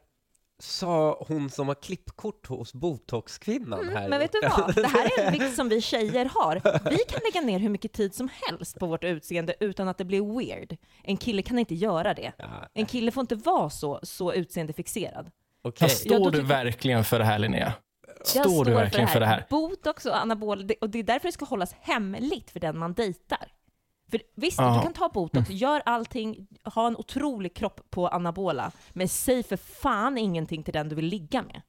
[0.59, 3.97] Sa hon som har klippkort hos botoxkvinnan här.
[3.97, 4.75] Mm, Men vet du vad?
[4.75, 6.55] Det här är en vikt som vi tjejer har.
[6.89, 10.05] Vi kan lägga ner hur mycket tid som helst på vårt utseende utan att det
[10.05, 10.77] blir weird.
[11.03, 12.31] En kille kan inte göra det.
[12.37, 15.31] Ja, En kille får inte vara så, så utseendefixerad.
[15.63, 15.89] okej.
[15.89, 17.73] Står Ja, du tycker- verkligen för det här Linnea?
[18.35, 19.45] Jag Står du verkligen för det här?
[19.49, 22.93] Botox och anabol, det- och det är därför det ska hållas hemligt för den man
[22.93, 23.47] dejtar.
[24.11, 24.75] För visst, Ja.
[24.75, 29.57] du kan ta botox, gör allting, ha en otrolig kropp på anabola, men säg för
[29.57, 31.61] fan ingenting till den du vill ligga med.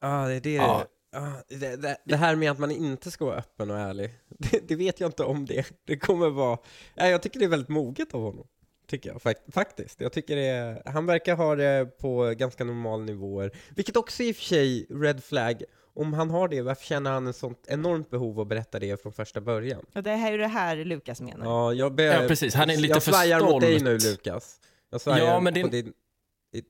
[0.00, 0.52] Ja, det är det.
[0.52, 0.84] Ja.
[1.12, 4.68] Ja, det, det, det här med att man inte ska vara öppen och ärlig, det,
[4.68, 5.66] det vet jag inte om det.
[5.84, 6.58] Det kommer vara...
[6.94, 8.46] Ja, jag tycker det är väldigt moget av honom.
[8.86, 10.00] tycker jag fak- faktiskt.
[10.00, 14.32] Jag tycker det är, han verkar ha det på ganska normal nivåer, vilket också i
[14.32, 15.62] och för sig red flag.
[15.98, 19.12] Om han har det, varför känner han ett sånt enormt behov att berätta det från
[19.12, 19.84] första början?
[19.94, 21.46] Och det här är ju det här Lukas menar.
[21.46, 22.54] Ja, jag ber, Ja, precis.
[22.54, 24.02] Han är lite jag för svajar mot dig stolt.
[24.04, 24.60] nu Lukas.
[24.90, 25.92] Jag svajar Ja, men det är- på din,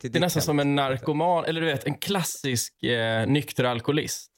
[0.00, 4.30] Det är nästan som en narkoman, eller du vet, en klassisk eh, nykter alkoholist.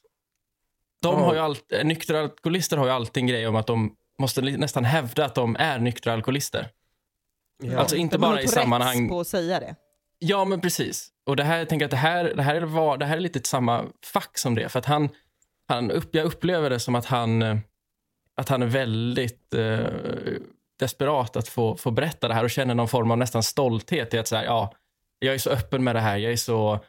[1.02, 1.24] De Ja.
[1.24, 4.40] har ju allt, eh, nyktra alkoholister har ju alltid en grej om att de måste
[4.42, 6.68] nästan hävda att de är nyktra alkoholister.
[7.62, 7.78] Ja.
[7.78, 9.08] Alltså inte De bara i sammanhang...
[9.08, 9.74] på att säga det.
[10.22, 11.08] Ja, men precis.
[11.26, 13.20] Och det här, jag tänker att det här, det här, är, var, det här är
[13.20, 14.68] lite samma fack som det.
[14.68, 15.08] För att han,
[15.68, 17.56] han upp, jag upplever det som att han, eh,
[18.36, 19.86] att han är väldigt eh,
[20.78, 24.18] desperat att få, få berätta det här och känner någon form av nästan stolthet i
[24.18, 24.72] att säga, ja,
[25.18, 26.80] jag är så öppen med det här, jag är så,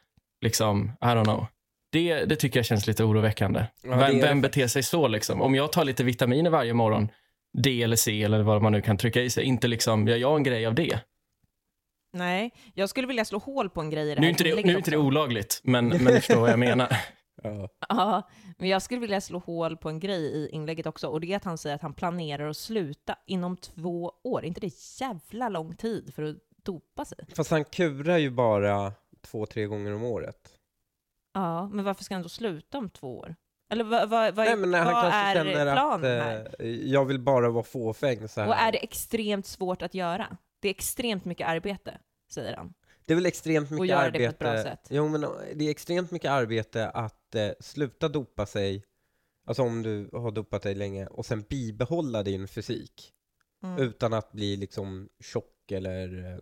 [0.41, 1.45] liksom, I don't know.
[1.91, 3.65] Det, det tycker jag känns lite oroväckande.
[3.83, 5.41] Ja, vem vem beter sig så liksom?
[5.41, 7.09] Om jag tar lite vitaminer varje morgon,
[7.57, 10.35] D eller C eller vad man nu kan trycka i sig, inte liksom, gör jag
[10.35, 10.99] en grej av det?
[12.13, 14.43] Nej, jag skulle vilja slå hål på en grej i det Nu är här inte
[14.43, 16.97] det, nu är inte det olagligt, men, men du förstår vad jag menar.
[17.43, 17.69] Ja.
[17.89, 21.31] Ja, men jag skulle vilja slå hål på en grej i inlägget också, och det
[21.33, 24.45] är att han säger att han planerar att sluta inom två år.
[24.45, 27.17] Inte det jävla lång tid för att dopa sig?
[27.35, 30.53] Fast han kurar ju bara två, tre gånger om året.
[31.33, 33.35] Ja, men varför ska han då sluta om två år?
[33.71, 36.55] Eller vad, vad, vad, Nej, men när han vad kanske är planen att här?
[36.59, 38.47] eh, jag vill bara vara fåfäng så här.
[38.47, 40.37] Och är det extremt svårt att göra?
[40.61, 41.97] Det är extremt mycket arbete,
[42.31, 42.73] säger han.
[43.05, 44.25] Det är väl extremt mycket göra det arbete.
[44.25, 44.87] på ett bra sätt.
[44.89, 45.21] Jo, men
[45.55, 48.83] det är extremt mycket arbete att eh, sluta dopa sig,
[49.45, 53.13] alltså om du har dopat dig länge, och sen bibehålla din fysik.
[53.63, 53.77] Mm.
[53.77, 56.39] Utan att bli liksom tjock eller eh,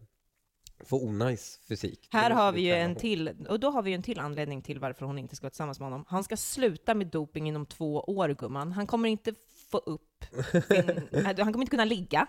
[0.86, 2.08] få onajs fysik.
[2.12, 4.62] Det Här har vi ju en till, och då har vi ju en till anledning
[4.62, 6.06] till varför hon inte ska vara tillsammans med honom.
[6.08, 8.72] Han ska sluta med doping inom två år, gumman.
[8.72, 9.34] Han kommer inte
[9.72, 10.26] få upp
[10.68, 12.28] sin, han kommer inte kunna ligga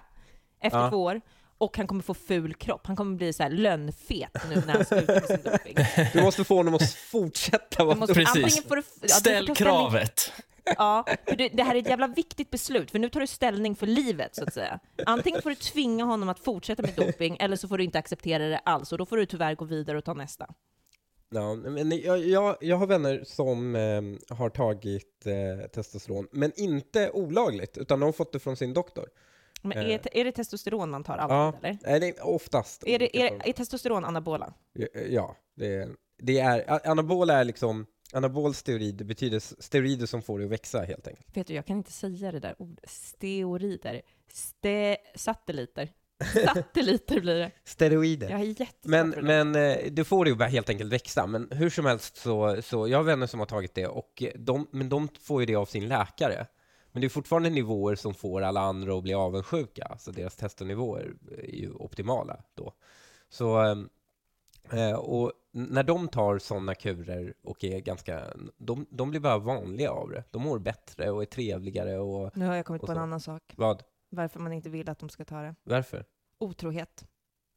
[0.61, 0.91] efter Ja.
[0.91, 1.21] två år.
[1.61, 2.87] Och han kommer få ful kropp.
[2.87, 5.77] Han kommer bli så här lönnfet nu när han slutar med sin doping.
[6.13, 8.45] Du måste få honom att fortsätta Du vara måste, Precis.
[8.45, 10.33] antingen får du, ja, du Ställ ställning- kravet.
[10.65, 13.77] Ja, för det, det här är ett jävla viktigt beslut, för nu tar du ställning
[13.77, 14.79] för livet, så att säga.
[15.07, 18.49] Antingen får du tvinga honom att fortsätta med doping, eller så får du inte acceptera
[18.49, 20.47] det alls, och då får du tyvärr gå vidare och ta nästa.
[21.31, 27.11] Ja, men jag, jag, jag har vänner som eh, har tagit eh, testosteron, men inte
[27.11, 29.09] olagligt, utan de har fått det från sin doktor.
[29.63, 29.85] Men Eh.
[29.91, 31.79] är, är det testosteron man tar alltid, Ja, eller?
[32.01, 32.87] nej, är oftast.
[32.87, 34.55] Är, det, är, är testosteron anabola?
[35.09, 40.45] Ja, det är, det är, anabola är liksom, anabol steroid, betyder steroider som får dig
[40.45, 41.37] att växa helt enkelt.
[41.37, 42.91] Vet du, jag kan inte säga det där ordet.
[42.91, 44.03] Steorider.
[44.33, 45.89] Ste, satelliter.
[46.55, 47.51] Satelliter blir det.
[47.65, 48.31] Steroider.
[48.31, 48.45] Jag är
[48.85, 51.27] Men, men eh, det får att helt enkelt växa.
[51.27, 54.31] Men hur som helst så, så jag har vänner som har tagit det, och eh,
[54.39, 56.47] de, men de får ju det av sin läkare.
[56.93, 59.85] Men det är fortfarande nivåer som får alla andra att bli avundsjuka.
[59.85, 62.73] Alltså deras testonivåer är ju optimala då.
[63.29, 63.89] Så, ehm,
[64.73, 68.25] eh, och när de tar sådana kurer och är ganska,
[68.57, 70.25] de, de blir bara vanliga av det.
[70.31, 73.03] De mår bättre och är trevligare och Nu har jag kommit på en så.
[73.03, 73.43] annan sak.
[73.57, 73.83] vad?
[74.09, 75.55] Varför man inte vill att de ska ta det.
[75.63, 76.05] Varför?
[76.39, 77.05] Otrohet.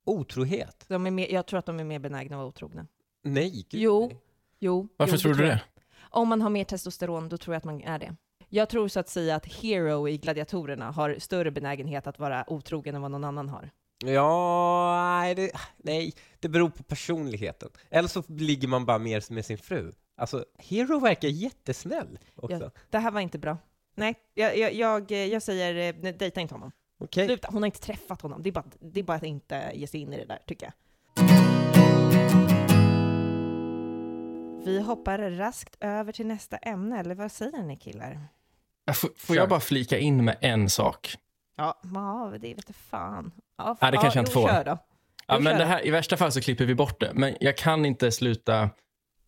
[0.06, 0.86] Otrohet?
[0.88, 2.88] De är mer, jag tror att de är mer benägna att vara otrogna.
[3.22, 4.08] Nej, gud Jo.
[4.08, 4.22] nej.
[4.60, 4.88] Jo.
[4.98, 5.62] Varför jo, tror du det?
[6.10, 8.15] Om man har mer testosteron, då tror jag att man är det.
[8.56, 12.96] Jag tror så att säga att Hero i Gladiatorerna har större benägenhet att vara otrogen
[12.96, 13.70] än vad någon annan har.
[14.06, 17.70] Ja, nej det, nej, det beror på personligheten.
[17.89, 19.92] Eller så ligger man bara mer med sin fru.
[20.18, 22.72] Alltså, Hero verkar jättesnäll också.
[22.76, 22.82] Ja.
[22.89, 23.58] Det här var inte bra.
[23.96, 26.72] Nej, jag, jag, jag, jag säger eh, nej, dejta inte honom.
[27.00, 27.28] Okej.
[27.28, 28.44] Sluta, hon har inte träffat honom.
[28.44, 30.66] Det är, bara, det är bara att inte ge sig in i det där, tycker
[30.66, 30.74] jag.
[34.66, 38.20] Vi hoppar raskt över till nästa ämne, eller vad säger ni killar?
[38.93, 41.15] Får, får jag bara flika in med en sak?
[41.56, 43.32] Ja, ja det vet jag fan.
[43.58, 44.48] Ja, Ja, det kanske jag inte får.
[44.50, 44.78] Kör då.
[45.28, 47.86] Ja, men det här, I värsta fall så klipper vi bort det, men jag kan
[47.86, 48.69] inte sluta...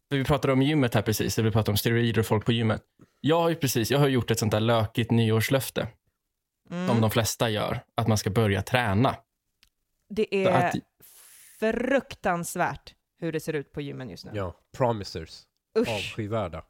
[0.09, 2.81] För vi pratade om gymmet här precis, vi pratade om steroider och folk på gymmet.
[3.21, 5.87] Jag har ju precis, jag har gjort ett sånt där lökigt nyårslöfte,
[6.71, 6.87] Mm.
[6.87, 9.15] som de flesta gör, att man ska börja träna.
[10.09, 10.75] Det är att-
[11.59, 14.31] fruktansvärt hur det ser ut på gymmen just nu.
[14.33, 15.41] Ja, promisers.
[15.79, 15.89] Usch.
[15.89, 16.63] Avskyvärda.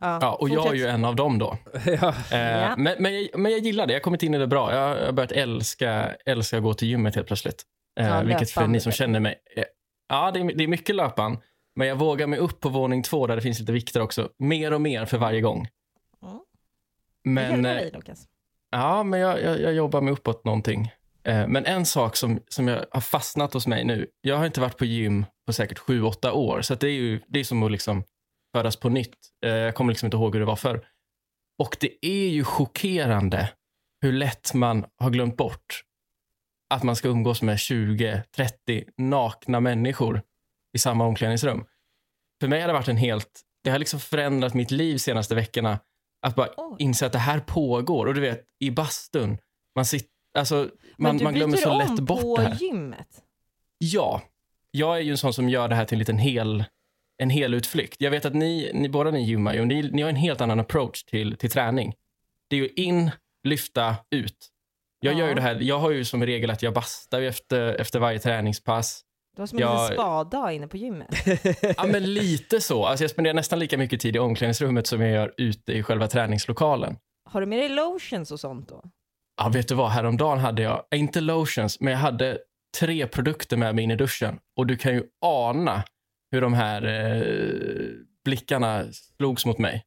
[0.00, 1.58] Ja, och jag är ju en av dem då.
[1.86, 2.14] ja.
[2.32, 2.74] Eh, Ja.
[2.76, 4.74] men, men, jag, men jag gillar det, jag har kommit in i det bra.
[4.74, 7.62] Jag har börjat älska, älska att gå till gymmet helt plötsligt.
[8.00, 9.64] Eh, Ja, vilket för ni som känner mig, eh,
[10.08, 11.38] ja det är, det är mycket löpan.
[11.76, 14.28] Men jag vågar mig upp på våning två där det finns lite vikter också.
[14.38, 15.68] Mer och mer för varje gång.
[16.22, 16.38] Mm.
[17.24, 18.24] Men, Men, eh, dig, Lukas.
[18.70, 20.92] ja, men jag, jag, jag jobbar mig uppåt någonting.
[21.24, 24.06] Men en sak som, som jag har fastnat hos mig nu.
[24.20, 26.62] Jag har inte varit på gym på säkert sju, åtta år.
[26.62, 28.04] Så att det är ju det är som att liksom
[28.52, 29.16] födas på nytt.
[29.44, 30.86] Eh, jag kommer liksom inte ihåg hur det var förr.
[31.58, 33.50] Och det är ju chockerande
[34.00, 35.82] hur lätt man har glömt bort
[36.74, 40.22] att man ska umgås med 20, 30 nakna människor
[40.74, 41.64] i samma omklädningsrum.
[42.40, 45.78] För mig har det varit en helt, det har liksom förändrat mitt liv senaste veckorna.
[46.26, 48.06] Att bara inse att det här pågår.
[48.06, 49.38] Och du vet, i bastun,
[49.74, 52.42] man sitter, alltså Men man, du man glömmer byter så om lätt bort på det
[52.42, 52.54] här.
[52.54, 53.22] gymmet.
[53.78, 54.22] Ja,
[54.70, 56.64] jag är ju en sån som gör det här till en liten hel,
[57.18, 57.96] en hel utflykt.
[57.98, 60.60] Jag vet att ni, ni båda ni gymmar ju, ni, ni har en helt annan
[60.60, 61.94] approach till, till träning.
[62.50, 63.10] Det är ju in,
[63.48, 64.48] lyfta, ut.
[65.00, 65.18] Jag Ja.
[65.18, 68.18] gör ju det här, jag har ju som regel att jag bastar efter, efter varje
[68.18, 69.02] träningspass.
[69.36, 71.08] Det var som en Jag- spa-dag inne på gymmet.
[71.76, 72.84] Ja, men lite så.
[72.84, 76.06] Alltså jag spenderar nästan lika mycket tid i omklädningsrummet som jag gör ute i själva
[76.08, 76.96] träningslokalen.
[77.30, 78.82] Har du med dig lotions och sånt då?
[79.40, 79.90] Ja, vet du vad?
[79.90, 82.38] Häromdagen hade jag, inte lotions, men jag hade
[82.78, 84.38] tre produkter med mig in i duschen.
[84.56, 85.82] Och du kan ju ana
[86.30, 87.90] hur de här eh,
[88.24, 89.84] blickarna slogs mot mig.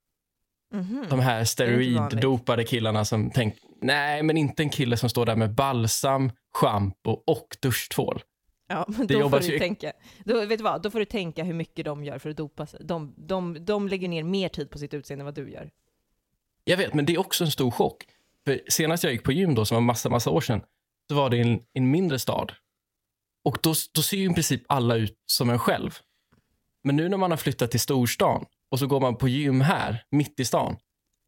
[0.73, 1.05] Mhm.
[1.09, 5.53] De här steroiddopade killarna som tänk, nej, men inte en kille som står där med
[5.55, 8.23] balsam, schampo och duschtvål.
[8.67, 9.91] Ja, men då får du ju- tänka.
[10.25, 10.81] Då, vet du vad?
[10.81, 12.79] Då får du tänka hur mycket de gör för att dopa sig.
[12.83, 15.69] De, de, de lägger ner mer tid på sitt utseende än vad du gör.
[16.63, 18.05] Jag vet, men det är också en stor chock.
[18.45, 20.61] För senast jag gick på gym då, som var massa, massa år sedan,
[21.09, 22.51] så var det i en, en mindre stad.
[23.43, 25.91] Och då, då ser ju i princip alla ut som en själv.
[26.83, 30.03] Men nu när man har flyttat till storstan och så går man på gym här,
[30.11, 30.77] mitt i stan.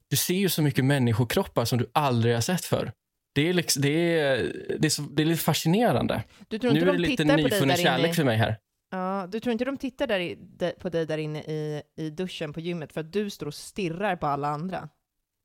[0.10, 2.92] Du ser ju så mycket människokroppar som du aldrig har sett förr.
[3.36, 6.24] Det är, liksom, det är, det är, så, det är lite fascinerande.
[6.48, 8.14] Du tror Nu inte är det de lite nyfunnen kärlek inne?
[8.14, 8.58] för mig här.
[8.92, 10.38] Ja, du tror inte de tittar där i,
[10.80, 14.16] på dig där inne i, i duschen på gymmet för att du står och stirrar
[14.16, 14.90] på alla andra?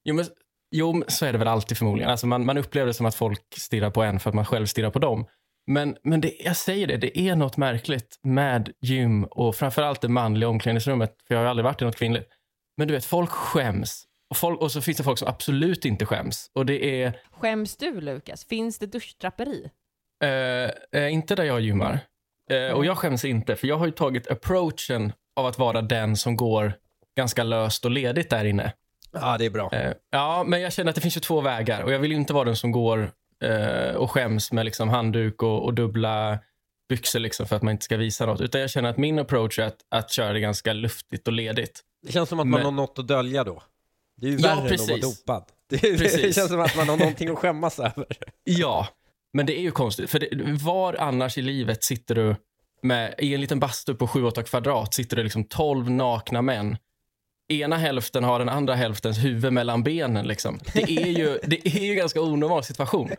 [0.05, 0.25] Jo, men,
[0.71, 2.11] jo, så är det väl alltid förmodligen.
[2.11, 4.67] Alltså man, man upplever det som att folk stirrar på en för att man själv
[4.67, 5.27] stirrar på dem.
[5.69, 10.09] Men, men det, jag säger det, det är något märkligt med gym och framförallt det
[10.09, 12.29] manliga omklädningsrummet, för jag har ju aldrig varit i något kvinnligt.
[12.77, 14.05] Men du vet, folk skäms.
[14.31, 16.51] Och, folk, och så finns det folk som absolut inte skäms.
[16.55, 18.45] Och det är Skäms du, Lukas?
[18.45, 19.71] Finns det duschdraperi?
[20.25, 22.01] eh, eh, inte där jag gymmar.
[22.51, 26.17] Eh, och jag skäms inte, för jag har ju tagit approachen av att vara den
[26.17, 26.73] som går
[27.17, 28.73] ganska löst och ledigt där inne.
[29.13, 29.71] Ja, det är bra.
[30.11, 32.33] Ja, men jag känner att det finns ju två vägar och jag vill ju inte
[32.33, 33.11] vara den som går
[33.45, 36.39] eh, och skäms med liksom handduk och, och dubbla
[36.89, 38.41] byxor liksom för att man inte ska visa något.
[38.41, 41.81] Utan jag känner att min approach är att, att köra det ganska luftigt och ledigt.
[42.07, 43.63] Det känns som att man Men- har något att dölja då.
[44.17, 44.91] Det är ju Ja, värre än att precis.
[44.91, 45.45] vara dopad.
[45.71, 46.35] Det, det Precis.
[46.35, 48.07] känns som att man har någonting att skämmas över.
[48.45, 48.89] Ja,
[49.33, 50.11] men det är ju konstigt.
[50.11, 50.29] För det,
[50.65, 52.37] var annars i livet sitter du
[52.83, 56.77] med, i en liten bastu på 7-8 kvadrat sitter det liksom 12 nakna män.
[57.49, 60.27] Ena hälften har den andra hälftens huvud mellan benen.
[60.27, 60.59] Liksom.
[60.75, 63.11] Det, är ju, det är ju en ganska onormal situation.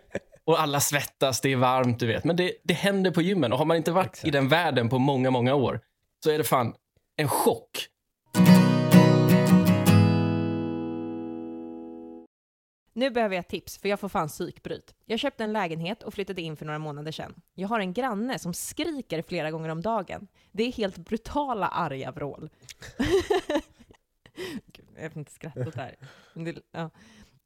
[0.46, 2.24] Och alla svettas, det är varmt, du vet.
[2.24, 3.52] Men det, det händer på gymmen.
[3.52, 4.28] Och har man inte varit Exakt.
[4.28, 5.80] i den världen på många, många år
[6.24, 6.74] så är det fan
[7.16, 7.88] en chock.
[12.94, 14.94] Nu behöver jag tips, för jag får fan psykbryt.
[15.06, 17.34] Jag köpte en lägenhet och flyttade in för några månader sedan.
[17.56, 20.28] Jag har en granne som skriker flera gånger om dagen.
[20.52, 22.50] Det är helt brutala arga vrål.
[24.74, 25.96] Gud, jag får inte skratta åt det här.
[26.34, 26.90] Det, ja.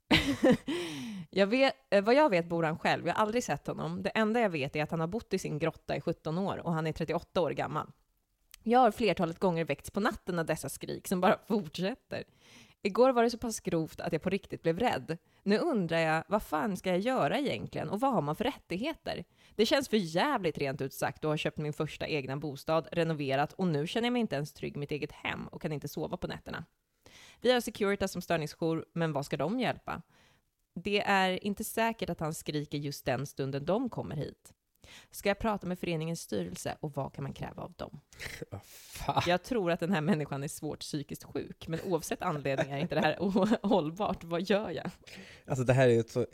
[1.29, 3.08] jag vet, eh, vad jag vet bor han själv.
[3.08, 4.03] Jag har aldrig sett honom.
[4.03, 6.58] Det enda jag vet är att han har bott i sin grotta i 17 år
[6.58, 7.91] och han är 38 år gammal.
[8.63, 12.23] Jag har flertalet gånger väckts på natten av dessa skrik som bara fortsätter.
[12.86, 15.17] Igår var det så pass grovt att jag på riktigt blev rädd.
[15.43, 19.24] Nu undrar jag, vad fan ska jag göra egentligen och vad har man för rättigheter?
[19.56, 23.54] Det känns för jävligt rent ut sagt att ha köpt min första egna bostad, renoverat
[23.54, 25.88] och nu känner jag mig inte ens trygg i mitt eget hem och kan inte
[25.88, 26.65] sova på nätterna.
[27.41, 30.02] Vi har Securitas som störningsjour, men vad ska de hjälpa?
[30.76, 34.54] Det är inte säkert att han skriker just den stunden de kommer hit.
[35.12, 37.99] Ska jag prata med föreningens styrelse och vad kan man kräva av dem?
[38.63, 39.23] Fan.
[39.27, 42.95] Jag tror att den här människan är svårt psykiskt sjuk, men oavsett anledning är inte
[42.95, 44.23] det här ohållbart.
[44.23, 44.89] Vad gör jag?
[45.47, 46.25] Alltså det här är ett så...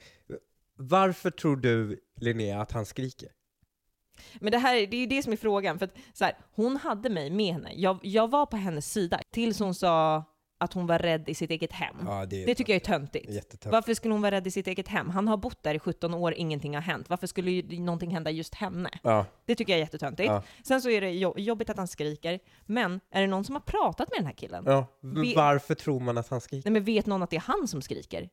[0.76, 3.30] Varför tror du, Linnea, att han skriker?
[4.40, 6.38] Men det här är- det är ju det som är frågan, för att så här,
[6.56, 7.72] hon hade mig med henne.
[7.76, 10.24] Jag, jag var på hennes sida tills hon sa
[10.60, 11.96] att hon var rädd i sitt eget hem.
[12.06, 13.30] Ja, det, Det tycker jag är töntigt.
[13.30, 13.66] jättetöntigt.
[13.72, 15.10] Varför skulle hon vara rädd i sitt eget hem?
[15.10, 17.10] Han har bott där i 17 år, ingenting har hänt.
[17.10, 18.90] Varför skulle någonting hända just henne?
[19.04, 20.28] Ja, Det tycker jag är jättetöntigt.
[20.28, 20.44] Ja.
[20.64, 23.62] Sen så är det jo- jobbigt att han skriker, men är det någon som har
[23.62, 24.64] pratat med den här killen?
[24.68, 24.86] ja.
[25.36, 26.70] Varför tror man att han skriker?
[26.70, 28.30] Nej, men vet någon att det är han som skriker?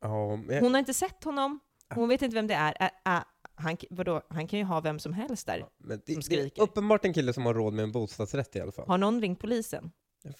[0.00, 0.62] Ja, men...
[0.64, 1.60] Hon har inte sett honom,
[1.94, 2.74] hon vet inte vem det är.
[2.80, 3.24] Ä,
[3.58, 4.22] han, vadå?
[4.28, 5.58] han kan ju ha vem som helst där.
[5.78, 6.62] men som det, det är skriker.
[6.62, 8.88] uppenbart en kille som har råd med en bostadsrätt i alla fall.
[8.88, 9.90] Har någon ringt polisen?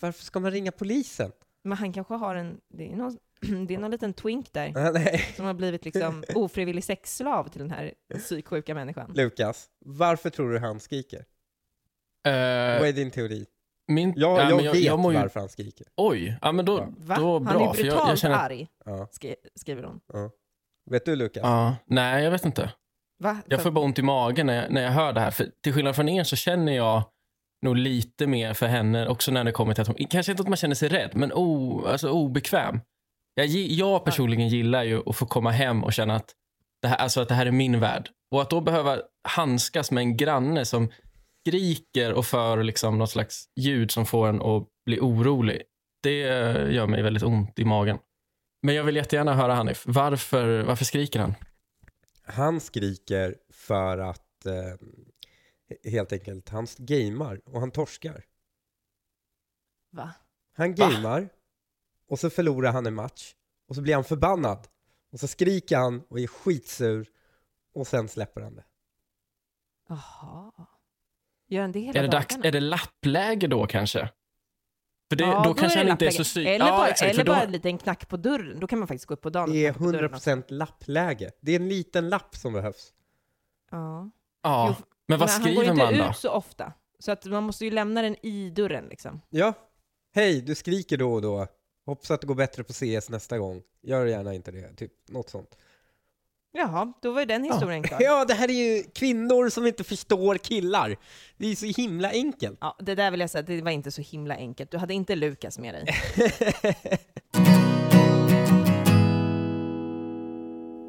[0.01, 1.33] Varför ska man ringa polisen?
[1.65, 3.19] Men han kanske har en, det är någon,
[3.67, 5.19] det är någon liten twink där Ah, Nej.
[5.37, 9.13] som har blivit liksom ofrivillig sexslav till den här psyksjuka människan.
[9.15, 11.19] Lukas, varför tror du han skriker?
[12.27, 12.33] Eh,
[12.81, 13.47] Vad är din teori?
[13.89, 15.87] min, Jag, ja, jag, men vet mår ju- varför han skriker.
[15.97, 16.95] Oj, ja, men då.
[16.99, 17.17] Va?
[17.17, 17.53] då bra.
[17.53, 20.01] han är för brutalt jag, jag känner, arg, Ja, skri- skriver hon.
[20.13, 20.31] ja.
[20.91, 21.41] Vet du Lukas?
[21.43, 22.73] ja, Nej, jag vet inte.
[23.19, 23.39] Va?
[23.47, 25.31] Jag får bara ont i magen när jag, när jag hör det här.
[25.31, 27.03] För till skillnad från er så känner jag
[27.67, 30.49] nog lite mer för henne också när det kommer till att hon, kanske inte att
[30.49, 32.81] man känner sig rädd, men o, alltså obekväm.
[33.35, 36.35] Jag, jag personligen gillar ju att få komma hem och känna att
[36.83, 38.09] det här, alltså att det här är min värld.
[38.31, 38.99] Och att då behöva
[39.29, 40.91] handskas med en granne som
[41.47, 45.63] skriker och för liksom något slags ljud som får en att bli orolig.
[46.03, 46.19] Det
[46.71, 47.99] gör mig väldigt ont i magen.
[48.63, 49.83] Men jag vill jättegärna höra Hanif.
[49.87, 51.35] Varför, varför skriker han?
[52.25, 54.53] Han skriker för att eh,
[55.85, 58.25] helt enkelt, han gamer och han torskar.
[59.91, 60.15] Va?
[60.57, 60.91] Han Va?
[60.91, 61.29] gamer
[62.09, 63.35] och så förlorar han en match
[63.69, 64.69] och så blir han förbannad
[65.13, 67.09] och så skriker han och är skitsur
[67.73, 68.65] och sen släpper han det.
[69.89, 70.53] Jaha.
[71.49, 74.11] Gör han det hela Är det, dags, är det lappläge då kanske?
[75.09, 76.47] För det, Ja, då, är kanske han inte är så sy...
[76.47, 77.33] Eller, ja, bara, exakt, eller då...
[77.33, 78.61] bara en liten knack på dörren.
[78.61, 80.31] Då kan man faktiskt gå upp på dagen Det är knacka på dörren också.
[80.31, 81.31] 100% lappläge.
[81.41, 82.95] Det är en liten lapp som behövs.
[83.71, 84.11] Ja.
[84.43, 86.11] Ja, Jo, men vad han skriver går ju man inte då?
[86.11, 86.73] ut så ofta.
[86.99, 89.21] Så att man måste ju lämna den i dörren liksom.
[89.31, 89.53] Ja,
[90.15, 91.47] hej, du skriker då och då.
[91.87, 93.63] Hoppas att det går bättre på CS nästa gång.
[93.83, 95.57] Gör gärna inte det, typ något sånt.
[96.53, 97.99] Jaha, då var ju den historien klar.
[98.03, 100.97] Ja, det här är ju kvinnor som inte förstår killar.
[101.37, 102.59] Det är så himla enkelt.
[102.61, 104.71] Ja, det där vill jag säga, det var inte så himla enkelt.
[104.71, 105.87] Du hade inte Lukas med dig.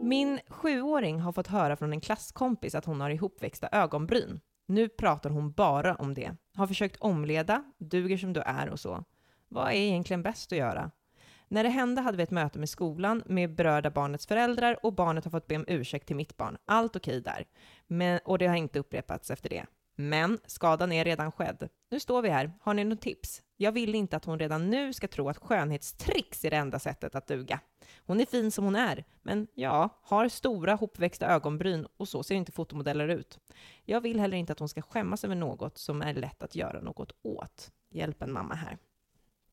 [0.07, 4.39] Min sjuåring har fått höra från en klasskompis att hon har ihopväxta ögonbryn.
[4.67, 6.35] Nu pratar hon bara om det.
[6.55, 9.03] Har försökt omleda, duger som du är och så.
[9.47, 10.91] Vad är egentligen bäst att göra?
[11.47, 15.23] När det hände hade vi ett möte med skolan med berörda barnets föräldrar och barnet
[15.23, 16.57] har fått be om ursäkt till mitt barn.
[16.65, 17.45] Allt okej där.
[17.87, 19.65] Men, och det har inte upprepats efter det.
[19.95, 21.69] Men skadan är redan skedd.
[21.91, 22.51] Nu står vi här.
[22.61, 23.41] Har ni något tips?
[23.59, 27.15] Jag vill inte att hon redan nu ska tro att skönhetstricks är det enda sättet
[27.15, 27.59] att duga.
[28.05, 32.35] Hon är fin som hon är, men ja, har stora hopväxta ögonbryn och så ser
[32.35, 33.39] inte fotomodeller ut.
[33.85, 36.81] Jag vill heller inte att hon ska skämmas över något som är lätt att göra
[36.81, 37.71] något åt.
[37.89, 38.77] Hjälp en mamma här.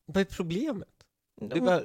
[0.05, 0.89] Vad är problemet?
[1.41, 1.81] Det är Hon, bara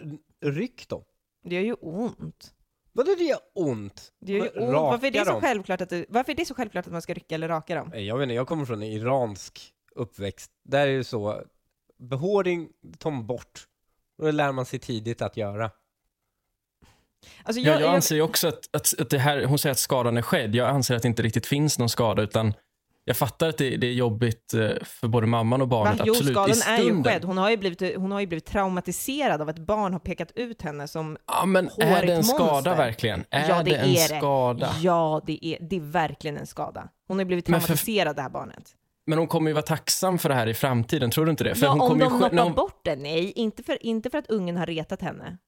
[0.53, 1.05] ryck dem.
[1.43, 2.55] det gör ju ont.
[2.93, 4.13] Vadå det gör ont?
[4.19, 4.73] Det gör ju ont.
[4.73, 7.15] Varför är, det så självklart att du, varför är det så självklart att man ska
[7.15, 7.89] rycka eller raka dem?
[7.93, 10.51] Nej, Jag vet inte, jag kommer från en iransk uppväxt.
[10.63, 11.43] Där är det så,
[12.01, 13.67] behåring tar man bort.
[14.19, 15.71] Och det lär man sig tidigt att göra.
[17.43, 20.17] Alltså, Ja, jag anser ju också att, att, att det här, hon säger att skadan
[20.17, 20.55] är skedd.
[20.55, 22.55] Jag anser att det inte riktigt finns någon skada, utan
[23.05, 25.99] jag fattar att det, det är jobbigt eh, för både mamman och barnet.
[25.99, 26.05] Va?
[26.07, 26.33] Jo, absolut.
[26.37, 27.25] skadan är ju skedd.
[27.25, 30.63] Hon har ju, blivit, hon har ju blivit traumatiserad av att barn har pekat ut
[30.63, 32.77] henne som Ja, men är det en skada monster.
[32.77, 33.25] verkligen?
[33.31, 34.19] Är Ja, det det en är det.
[34.19, 34.71] skada?
[34.81, 36.89] Ja, det är, det är verkligen en skada.
[37.09, 38.77] Hon har ju blivit Men för- traumatiserad, det här barnet.
[39.07, 41.55] Men hon kommer ju vara tacksam för det här i framtiden, tror du inte det?
[41.55, 42.97] För ja, hon om kommer de ju noppar hon- bort det.
[42.97, 45.39] Nej, inte för, inte för att ungen har retat henne.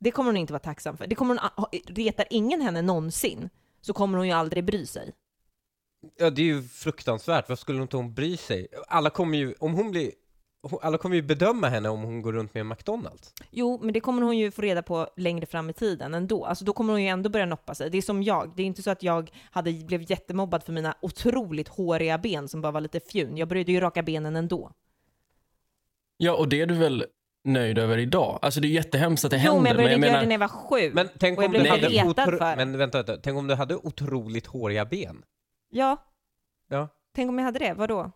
[0.00, 1.06] Det kommer hon inte vara tacksam för.
[1.06, 5.12] Det kommer hon, retar ingen henne någonsin så kommer hon ju aldrig bry sig.
[6.18, 7.48] Ja, det är ju fruktansvärt.
[7.48, 8.66] Vad skulle inte hon bry sig?
[8.88, 10.12] Alla kommer ju, om hon blir,
[10.82, 13.34] alla kommer ju bedöma henne om hon går runt med en McDonalds.
[13.50, 16.44] Jo, men det kommer hon ju få reda på längre fram i tiden ändå.
[16.44, 17.90] Alltså då kommer hon ju ändå börja noppa sig.
[17.90, 18.52] Det är som jag.
[18.56, 22.60] Det är inte så att jag hade, blev jättemobbad för mina otroligt håriga ben som
[22.60, 23.36] bara var lite fjun.
[23.36, 24.70] Jag började ju raka benen ändå.
[26.16, 27.04] Ja, och det är du väl
[27.44, 28.38] nöjd över idag?
[28.42, 30.26] Alltså det är jättehemskt att det Jo, händer, men jag började men jag göra det
[30.26, 30.38] menar...
[30.38, 30.90] när jag var sju.
[30.94, 32.56] Men tänk om du hade otro- för.
[32.56, 35.22] Men vänta, vänta, tänk om du hade otroligt håriga ben?
[35.70, 35.96] Ja,
[36.68, 36.88] Ja.
[37.14, 37.74] tänk om jag hade det.
[37.74, 38.10] Vadå?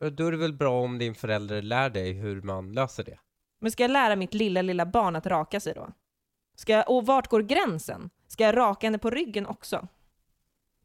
[0.00, 3.18] Då är det väl bra om din förälder lär dig hur man löser det?
[3.60, 5.88] Men ska jag lära mitt lilla, lilla barn att raka sig då?
[6.56, 8.10] Ska jag, och vart går gränsen?
[8.28, 9.88] Ska jag raka henne på ryggen också?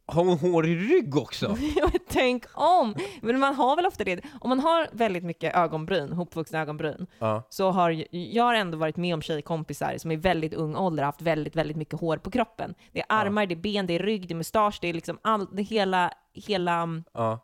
[0.05, 1.57] Har hon hårig rygg också?
[1.75, 2.95] Ja, Tänk om!
[3.21, 4.21] Men man har väl ofta det.
[4.41, 7.43] Om man har väldigt mycket ögonbryn, hopvuxna ögonbryn, Ja.
[7.49, 11.21] så har jag har ändå varit med om tjejkompisar som i väldigt ung ålder haft
[11.21, 12.75] väldigt, väldigt mycket hår på kroppen.
[12.91, 15.19] Det är armar, det är ben, det är rygg, det är mustasch, det är liksom
[15.21, 17.39] allt, det hela, hela, Ja.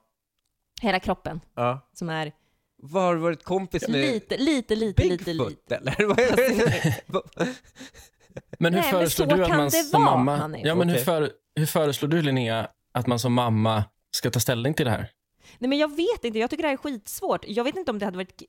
[0.79, 1.89] Hela kroppen Ja.
[1.93, 2.31] som är
[2.77, 4.01] Vad har du varit kompis med?
[4.01, 5.75] lite, lite, lite, lite, Bigfoot lite.
[5.75, 6.05] eller?
[6.07, 6.95] Vad är det?
[8.59, 10.37] Men hur Nej, men föreslår så du att man som vara, mamma...
[10.37, 10.65] Hanif.
[10.65, 14.73] Ja, men hur, för, hur föreslår du, Linnea, att man som mamma ska ta ställning
[14.73, 15.11] till det här?
[15.57, 17.45] Nej men jag vet inte, jag tycker det här är skitsvårt.
[17.47, 18.41] Jag vet inte om det hade varit...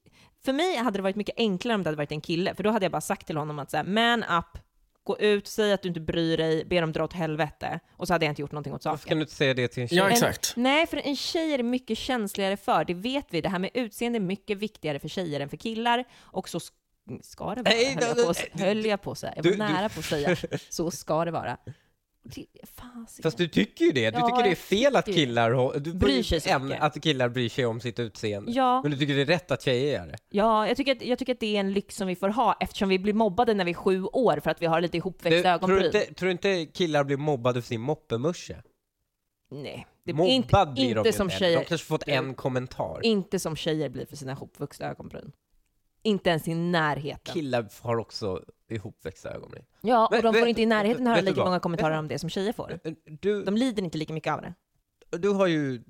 [0.44, 2.70] För mig hade det varit mycket enklare om det hade varit en kille, för då
[2.70, 4.58] hade jag bara sagt till honom att säga man up,
[5.04, 8.12] gå ut, säg att du inte bryr dig, be dem dra åt helvete, och så
[8.14, 9.08] hade jag inte gjort någonting åt Varför saken.
[9.08, 9.98] kan du inte säga det till en tjej?
[9.98, 10.52] Ja, En- exakt.
[10.56, 13.40] Nej, för en tjej är det mycket känsligare för, det vet vi.
[13.40, 16.70] Det här med utseende är mycket viktigare för tjejer än för killar, och så sk-
[17.22, 19.32] ska det vara, Nej, höll, jag på, nej, höll jag på att säga.
[19.36, 20.36] Jag var du- du- nära på att säga,
[20.70, 21.56] så ska det vara.
[22.22, 22.46] Det.
[23.22, 24.10] Fast du tycker ju det.
[24.10, 26.82] Du Ja, tycker det är fel att killar du Bryr sig så mycket.
[26.82, 28.52] att killar bryr sig om sitt utseende.
[28.52, 30.16] Ja, Men du tycker det är rätt att tjejer gör det?
[30.30, 32.56] ja jag, tycker att, jag tycker att det är en lyx som vi får ha
[32.60, 35.42] eftersom vi blir mobbade när vi är sju år för att vi har lite ihopväxta
[35.42, 35.78] tror, ögonbryn.
[35.80, 38.56] du inte, tror du inte killar blir mobbade för sin moppemusche?
[39.50, 41.36] Nej, det, Mobbad inte, blir de inte ju som inte.
[41.36, 41.58] tjejer.
[41.58, 43.00] De kanske fått Du- en kommentar.
[43.02, 45.32] Inte som tjejer blir för sina ihopvuxna ögonbryn.
[46.02, 47.34] Inte ens i närheten.
[47.34, 48.42] Killar har också
[48.74, 49.64] ihopväxta ögonbryn.
[49.80, 52.18] Ja, och Men de får vet- inte i närheten höra lika många kommentarer om det
[52.18, 52.78] som tjejer får.
[53.04, 54.54] Du, De lider inte lika mycket av det.
[55.18, 55.82] du har ju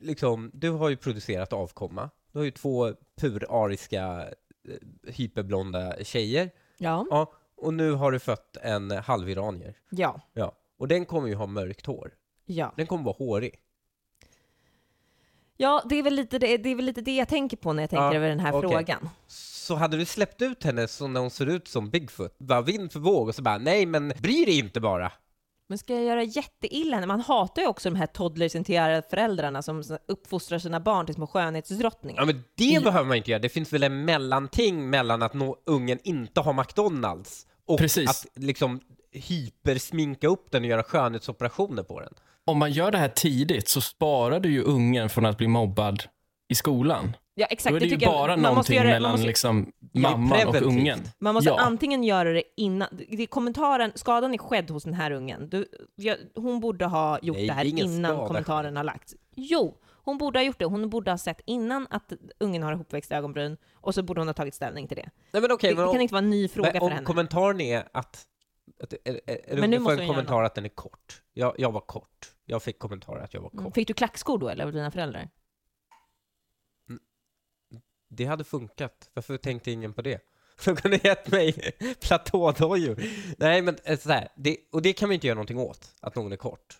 [0.00, 2.10] liksom, du har ju producerat avkomma.
[2.32, 4.28] Du har ju två purariska
[4.68, 6.50] eh, hyperblonda tjejer.
[6.78, 7.06] Ja.
[7.10, 9.76] Ja, och nu har du fött en halviranier.
[9.90, 10.20] Ja.
[10.32, 12.14] Ja, och den kommer ju ha mörkt hår.
[12.44, 12.72] Ja.
[12.76, 13.60] Den kommer vara hårig.
[15.56, 17.82] Ja, det är, väl lite det, det är väl lite det jag tänker på när
[17.82, 18.70] jag tänker Ja, över den här okej.
[18.70, 19.08] frågan.
[19.68, 22.92] Så hade du släppt ut henne så när hon ser ut som Bigfoot, bara vind
[22.92, 25.12] för våg och så bara nej men bry dig inte bara.
[25.68, 27.06] Men ska jag göra jätteilla henne?
[27.06, 32.22] Man hatar ju också de här toddlersinterierade föräldrarna som uppfostrar sina barn till små skönhetsdrottningar.
[32.22, 35.56] Ja men det behöver man inte göra, det finns väl en mellanting mellan att nå
[35.66, 38.10] ungen inte har McDonalds och Precis.
[38.10, 38.80] att liksom
[39.12, 42.14] hypersminka upp den och göra skönhetsoperationer på den.
[42.44, 46.02] Om man gör det här tidigt så sparar du ju ungen från att bli mobbad
[46.48, 47.16] i skolan.
[47.34, 47.76] Ja, Då exakt.
[47.76, 50.54] är det ju tycker jag- bara måste någonting göra det- mellan måste- liksom mamman och
[50.62, 50.98] ungen.
[51.18, 51.58] Man måste Ja.
[51.60, 55.48] antingen göra det innan, det är kommentaren, skadan är skedd hos den här ungen.
[55.48, 59.14] Du, jag, hon borde ha gjort Nej, det här det innan skada kommentaren har lagts.
[59.36, 60.64] Jo, hon borde ha gjort det.
[60.64, 64.34] Hon borde ha sett innan att ungen har ihopväxta ögonbryn och så borde hon ha
[64.34, 65.10] tagit ställning till det.
[65.32, 66.86] Nej men okej, det, men det om, kan inte vara en ny fråga men för
[66.86, 67.04] om henne.
[67.06, 68.26] kommentaren är att,
[68.82, 71.22] att är, är, är Men nu får en kommentar att den är kort.
[71.34, 72.32] Jag, jag var kort.
[72.44, 73.60] Jag fick kommentarer att jag var kort.
[73.60, 73.72] Mm.
[73.72, 75.28] Fick du klackskor då eller av dina föräldrar?
[78.08, 79.10] Det hade funkat.
[79.14, 80.20] Varför tänkte ingen på det?
[80.64, 81.52] De kunde gett mig
[82.00, 83.02] platådojor.
[83.38, 86.14] Nej, men eh, så här, det, och det kan vi inte göra någonting åt, att
[86.14, 86.78] någon är kort.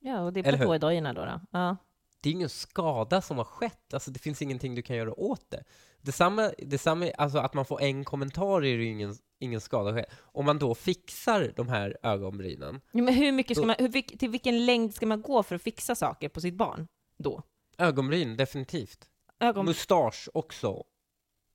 [0.00, 1.24] Ja, och det är platådojorna då.
[1.24, 1.40] då.
[1.50, 1.76] Ja.
[2.20, 5.50] Det är ingen skada som har skett, alltså det finns ingenting du kan göra åt
[5.50, 5.64] det.
[6.00, 10.10] Detsamma, detsamma alltså att man får en kommentar är det ju ingen, ingen skada skett.
[10.16, 14.30] Om man då fixar de här ögonbrynen, Jo, men hur mycket ska man, hur, till
[14.30, 17.42] vilken längd ska man gå för att fixa saker på sitt barn då?
[17.78, 19.08] ögonbryn definitivt.
[19.40, 20.84] Ögon, Mustasch också.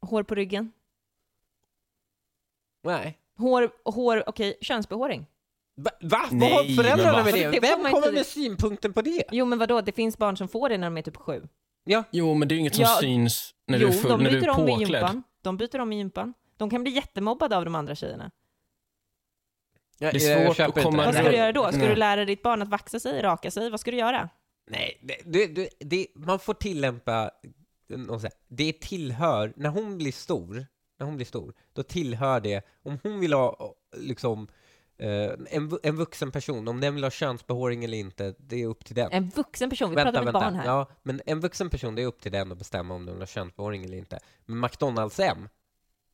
[0.02, 0.72] hår på ryggen?
[2.84, 3.18] Nej.
[3.38, 5.26] Hår, hår okej, könsbehåring?
[5.76, 5.92] Va?
[6.02, 6.20] va?
[6.32, 7.24] Vad Nej, har men föräldrarna va?
[7.24, 7.54] med Det det?
[7.54, 9.24] får Vem kommer inte- med synpunkten på det?
[9.32, 11.48] Jo, men vadå, det finns barn som får det när de är typ sju.
[11.84, 14.12] Ja, Jo, men det är ju inget som Ja, syns när jo, du är, full,
[14.12, 15.02] de när du byter är om i påklädd.
[15.02, 15.24] gympan.
[15.42, 16.34] De byter om i gympan.
[16.58, 18.32] De kan bli jättemobbade av de andra tjejerna.
[19.98, 21.06] jag, Det är jag svårt köper att inte komma det.
[21.06, 21.68] Vad ska du göra då?
[21.68, 21.88] Ska Nej.
[21.88, 23.70] du lära ditt barn att vaxa sig, raka sig?
[23.70, 24.30] Vad ska du göra?
[24.68, 27.32] Nej, det, det, det, det, man får tillämpa,
[27.90, 30.66] någon så här, det tillhör, när hon blir stor,
[31.00, 34.48] när hon blir stor, då tillhör det, om hon vill ha liksom
[34.98, 38.86] eh, en, en vuxen person, om den vill ha könsbehåring eller inte, det är upp
[38.86, 39.12] till den.
[39.12, 40.66] En vuxen person, vi pratar med barn här.
[40.66, 43.22] Ja, men en vuxen person, det är upp till den att bestämma om den vill
[43.22, 44.20] ha könsbehåring eller inte.
[44.46, 45.50] Men McDonalds M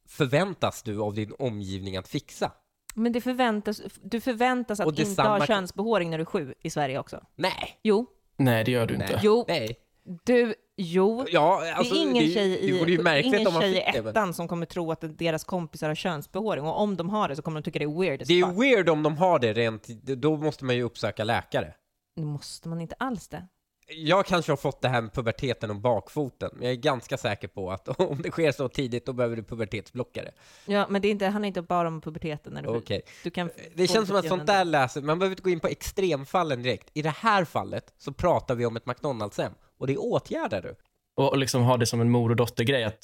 [0.07, 2.51] förväntas du av din omgivning att fixa.
[2.95, 6.69] Men det förväntas, du förväntas att inte detsamma- ha könsbehåring när du är sju i
[6.69, 7.23] Sverige också.
[7.35, 8.05] Nej, Jo,
[8.37, 9.19] Nej, det gör du nej, inte.
[9.23, 9.45] Jo.
[9.47, 9.79] nej.
[10.23, 11.25] du, jo.
[11.31, 14.01] Ja, alltså, det är ingen det, tjej i, det ingen om tjej i fick det.
[14.01, 16.65] men- ettan som kommer tro att deras kompisar har könsbehåring.
[16.65, 18.53] Och om de har det så kommer de tycka det är weird Det är ju
[18.61, 21.73] weird om de har det rent, då måste man ju uppsöka läkare.
[22.15, 23.47] Nu måste man inte alls det.
[23.87, 27.47] Jag kanske har fått det här med puberteten och bakfoten, men jag är ganska säker
[27.47, 30.31] på att om det sker så tidigt, då behöver du pubertetsblockare.
[30.65, 32.53] Ja, men det är inte, handlar inte bara om puberteten.
[32.53, 33.01] När du, Okej.
[33.23, 35.59] du kan Det få känns som att sånt där läser, man behöver inte gå in
[35.59, 36.89] på extremfallen direkt.
[36.93, 40.75] I det här fallet så pratar vi om ett McDonalds-hem, och det åtgärdar du.
[41.17, 42.99] Och, liksom ha det som en mor och dottergrej att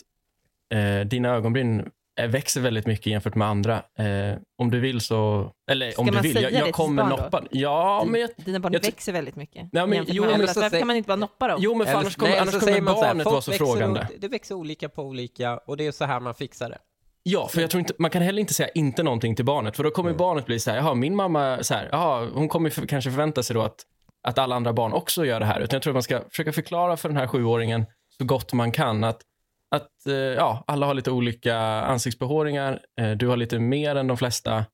[0.74, 3.76] eh, dina ögonbryn eh, växer väldigt mycket jämfört med andra.
[3.76, 5.52] Eh, om du vill så...
[5.72, 6.42] Eller Ska om du vill.
[6.42, 7.16] Jag, jag kommer barn då?
[7.24, 7.44] noppa.
[7.52, 9.70] Ja, men jag, Dina barn jag växer väldigt mycket.
[9.72, 10.54] Ja, men- jo, med men andra.
[10.54, 11.58] så säger- kan man inte bara noppa dem.
[11.62, 14.00] jo, men för annars kommer, nej, annars så kommer barnet vara så frågande.
[14.00, 16.78] och- Det växer olika på olika, och det är så här man fixar det.
[17.24, 19.84] Ja, för jag tror inte, man kan heller inte säga inte någonting till barnet, för
[19.84, 22.86] då kommer barnet bli så här, jaha, min mamma, så här, jaha, hon kommer för,
[22.88, 23.86] kanske förvänta sig då att,
[24.24, 25.60] att alla andra barn också gör det här.
[25.62, 27.86] Utan jag tror att man ska försöka förklara för den här sjuåringen
[28.18, 29.22] så gott man kan att,
[29.70, 34.18] att eh, ja, alla har lite olika ansiktsbehåringar, eh, du har lite mer än de
[34.18, 34.66] flesta.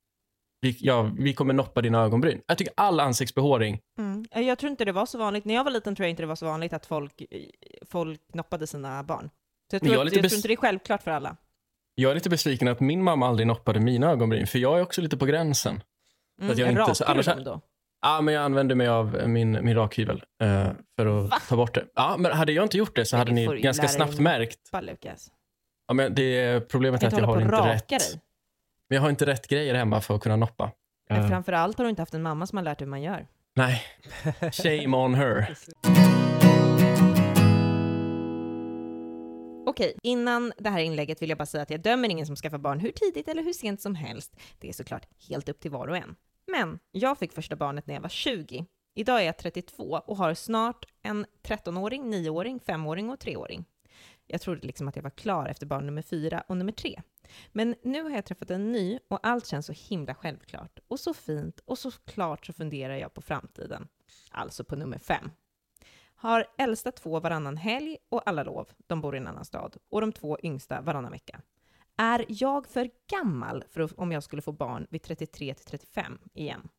[0.61, 2.41] Vi, ja, vi kommer noppa dina ögonbryn.
[2.47, 4.25] Jag tycker all ansiktsbehåring, Mm.
[4.47, 5.45] Jag tror inte det var så vanligt.
[5.45, 7.21] När jag var liten tror jag inte det var så vanligt att folk,
[7.85, 9.29] folk noppade sina barn.
[9.69, 11.37] Så jag tror, jag att, jag tror inte det är självklart för alla.
[11.95, 15.01] jag är lite besviken att min mamma aldrig noppade mina ögonbryn, för jag är också
[15.01, 15.83] lite på gränsen.
[16.41, 16.51] Mm.
[16.51, 17.61] att jag inte- så annars- då?
[18.01, 21.37] Ja, men jag använder mig av min, min rakhyvel eh, för att Va?
[21.49, 21.85] ta bort det.
[21.95, 24.59] Ja, men hade jag inte gjort det så Men hade ni ganska snabbt märkt.
[24.81, 25.31] Lukas.
[25.87, 27.87] Ja, men det problemet är att jag har inte rätt.
[27.89, 27.99] dig.
[28.89, 30.71] Men jag har inte rätt grejer hemma för att kunna noppa.
[31.09, 31.27] Men Ja.
[31.29, 33.27] framförallt har du inte haft en mamma som har lärt dig hur man gör.
[33.55, 33.83] Nej,
[34.51, 35.49] shame on her.
[39.65, 42.57] Okej, innan det här inlägget vill jag bara säga att jag dömer ingen som skaffar
[42.57, 44.35] barn hur tidigt eller hur sent som helst.
[44.59, 46.15] Det är såklart helt upp till var och en.
[46.47, 48.65] Men jag fick första barnet när jag var 20.
[48.93, 53.65] Idag är jag 32 och har snart en 13-åring, 9-åring, 5-åring och 3-åring.
[54.27, 57.01] Jag trodde liksom att jag var klar efter barn nummer 4 och nummer 3.
[57.51, 61.13] Men nu har jag träffat en ny och allt känns så himla självklart och så
[61.13, 63.87] fint och såklart så funderar jag på framtiden.
[64.31, 65.31] Alltså på nummer 5.
[66.15, 68.69] Har äldsta två varannan helg och alla lov.
[68.87, 69.77] De bor i en annan stad.
[69.89, 71.41] Och de två yngsta varannan vecka.
[71.97, 76.69] Är jag för gammal för om jag skulle få barn vid 33 till 35 igen?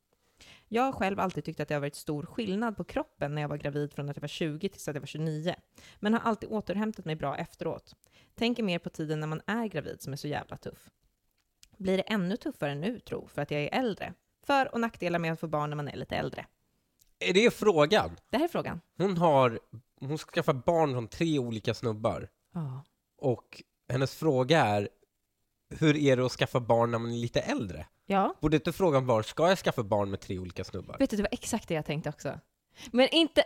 [0.69, 3.49] Jag har själv alltid tyckt att det har varit stor skillnad på kroppen när jag
[3.49, 5.55] var gravid från att jag var 20 tills att jag var 29,
[6.01, 7.95] men har alltid återhämtat mig bra efteråt.
[8.35, 10.91] Tänker mer på tiden när man är gravid som är så jävla tuff.
[11.77, 14.15] Blir det ännu tuffare nu, tro, för att jag är äldre?
[14.47, 16.47] För och nackdelar med att få barn när man är lite äldre.
[17.19, 18.17] Är det frågan?
[18.31, 18.81] Det här är frågan.
[18.97, 19.61] Hon har,
[20.01, 22.29] hon skaffar barn från tre olika snubbar.
[22.55, 22.85] Ja.
[23.19, 24.89] Och hennes fråga är,
[25.71, 27.87] hur är det att skaffa barn när man är lite äldre?
[28.07, 30.97] Ja, Borde inte frågan vara, ska jag skaffa barn med tre olika snubbar?
[30.99, 32.41] vet du, det var exakt det jag tänkte också.
[32.91, 33.43] Men inte...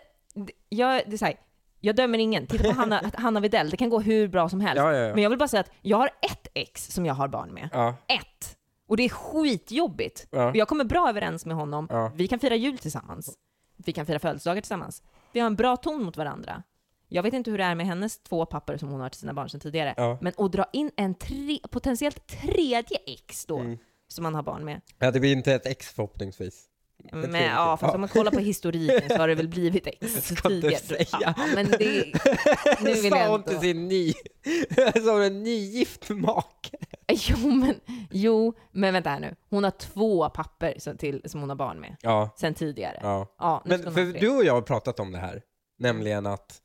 [0.68, 1.36] Jag, det är så här,
[1.80, 2.46] jag dömer ingen.
[2.46, 4.76] Titta på Hanna, Hanna Widell, det kan gå hur bra som helst.
[4.76, 5.14] Ja, ja, ja.
[5.14, 7.94] Men jag vill bara säga att jag har ett ex som jag har barn med.
[8.08, 8.58] Ett!
[8.86, 10.26] Och det är skitjobbigt.
[10.30, 10.50] Ja.
[10.54, 12.10] Jag kommer bra överens med honom.
[12.14, 13.38] Vi kan fira jul tillsammans.
[13.76, 15.02] Vi kan fira födelsedagar tillsammans.
[15.32, 16.62] Vi har en bra ton mot varandra.
[17.12, 19.34] Jag vet inte hur det är med hennes två pappor som hon har till sina
[19.34, 19.94] barn sedan tidigare.
[19.96, 20.18] Ja.
[20.20, 23.78] Men att dra in en tre, potentiellt tredje ex då, Mm.
[24.08, 24.80] som man har barn med.
[24.98, 26.68] ja det blir inte ett ex förhoppningsvis.
[27.12, 27.94] Men ja, fast Ja.
[27.94, 31.04] om man kollar på historiken så har det väl blivit ex tidigare.
[31.20, 32.12] Ja, men det...
[32.82, 33.50] Nu vill Sa hon inte...
[33.50, 34.12] till sin ny,
[35.04, 36.76] som en nygift make.
[37.12, 37.74] Jo, men,
[38.10, 39.34] jo, men vänta här nu.
[39.50, 42.98] Hon har två papper som, till, som hon har barn med, Ja, sen tidigare.
[43.02, 43.26] ja.
[43.38, 45.42] Ja, Men för du och jag har pratat om det här,
[45.78, 46.61] nämligen att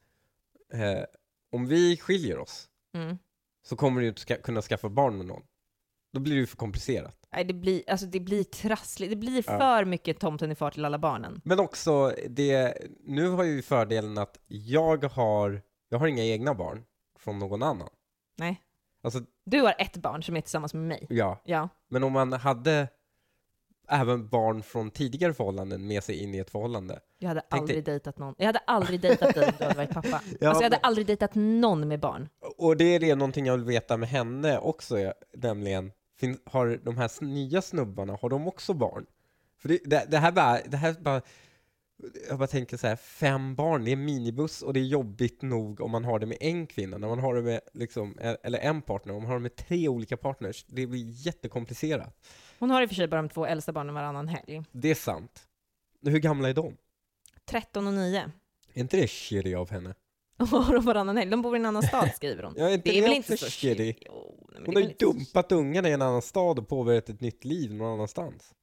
[0.74, 1.04] eh,
[1.52, 3.18] om vi skiljer oss Mm.
[3.68, 5.44] så kommer du inte ska, kunna skaffa barn med någon.
[6.14, 7.28] Då blir det ju för komplicerat.
[7.34, 9.10] Nej, det blir, alltså det blir trassligt.
[9.12, 9.58] Det blir Ja.
[9.60, 11.42] för mycket tomten är far till alla barnen.
[11.46, 16.84] Men också, det, nu har ju fördelen att jag har, jag har inga egna barn
[17.20, 17.90] från någon annan.
[18.38, 18.62] Nej.
[19.04, 21.08] Alltså, Du har ett barn som är tillsammans med mig.
[21.10, 21.42] ja.
[21.46, 21.70] Ja.
[21.90, 22.88] Men om man hade
[23.90, 27.00] även barn från tidigare förhållanden med sig in i ett förhållande.
[27.20, 28.36] Jag hade Tänk aldrig dig- dejtat någon.
[28.38, 30.08] Jag hade aldrig dejtat dig om du hade varit pappa.
[30.40, 32.30] Ja, alltså jag hade men- aldrig dejtat någon med barn.
[32.58, 36.98] Och det är det någonting jag vill veta med henne också, nämligen, fin, har de
[36.98, 39.06] här nya snubbarna, har de också barn?
[39.62, 41.22] För det, det, det här bara, det här bara,
[42.30, 45.42] jag bara tänker så här, fem barn, det är en minibuss och det är jobbigt
[45.42, 48.38] nog om man har det med en kvinna, när man har det med, liksom, e-
[48.44, 52.18] eller en partner, om man har det med tre olika partners, det blir jättekomplicerat.
[52.60, 54.62] Hon har i och för sig bara de två äldsta barnen varannan helg.
[54.72, 55.44] Det är sant.
[56.06, 56.78] Hur gamla är de?
[57.50, 58.32] 13 och 9.
[58.74, 59.94] Är inte det shitty av henne?
[60.40, 61.32] Och har de varannan helg.
[61.32, 62.54] De bor i en annan stad, skriver hon.
[62.58, 63.94] Ja, är inte det är väl inte så shitty?
[64.06, 67.10] Jo, nej, Hon har är ju så- dumpat ungarna i en annan stad och påbörjat
[67.10, 68.54] ett nytt liv någon annanstans.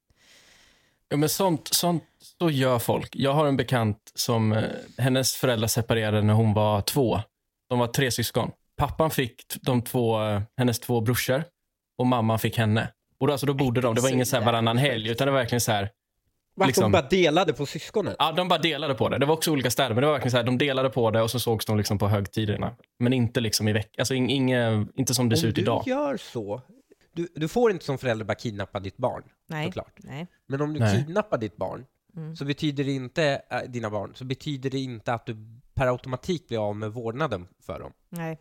[1.09, 2.05] Ja, men sånt, sånt
[2.38, 3.16] så gör folk.
[3.16, 4.64] Jag har en bekant som, eh,
[4.99, 7.20] hennes föräldrar separerade när hon var två.
[7.68, 8.51] De var tre syskon.
[8.76, 11.45] Pappan fick de två, eh, hennes två brorsor
[11.99, 12.88] och mamman fick henne.
[13.19, 15.33] Och då, alltså, då bodde de, det var ingen så här varannan helg, utan det
[15.33, 15.91] var verkligen så här,
[16.57, 18.15] Vart Liksom- de bara delade på syskonen?
[18.19, 19.19] ja, de bara delade på det.
[19.19, 21.23] Det var också olika städer, men det var verkligen så här, de delade på det
[21.23, 22.77] och så sågs de liksom på högtiderna.
[22.99, 25.61] Men inte liksom i veckan, alltså ing- inge, inte som det ser Om ut du
[25.62, 25.83] idag.
[25.87, 26.61] gör så,
[27.12, 29.67] du, du får inte som förälder bara kidnappa ditt barn, Nej.
[29.67, 29.95] såklart.
[29.99, 30.27] Nej.
[30.47, 30.97] Men om du Nej.
[31.05, 31.85] kidnappar ditt barn,
[32.17, 32.37] Mm.
[32.37, 35.37] så betyder det inte, äh, dina barn, så betyder det inte att du
[35.75, 37.93] per automatik blir av med vårdnaden för dem.
[38.11, 38.39] Nej.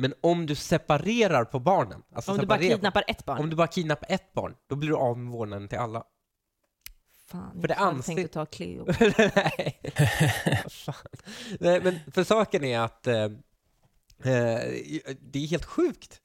[0.00, 3.38] Men om du separerar på barnen, alltså Om du bara kidnappar ett barn.
[3.38, 6.04] om du bara kidnappar ett barn, då blir du av med vårdnaden till alla.
[7.26, 8.86] Fan, För det jag hade anser- tänkt att ta Cleo.
[9.34, 9.80] Nej.
[11.60, 13.30] Nej, men för saken är att eh, eh,
[15.20, 16.20] det är helt sjukt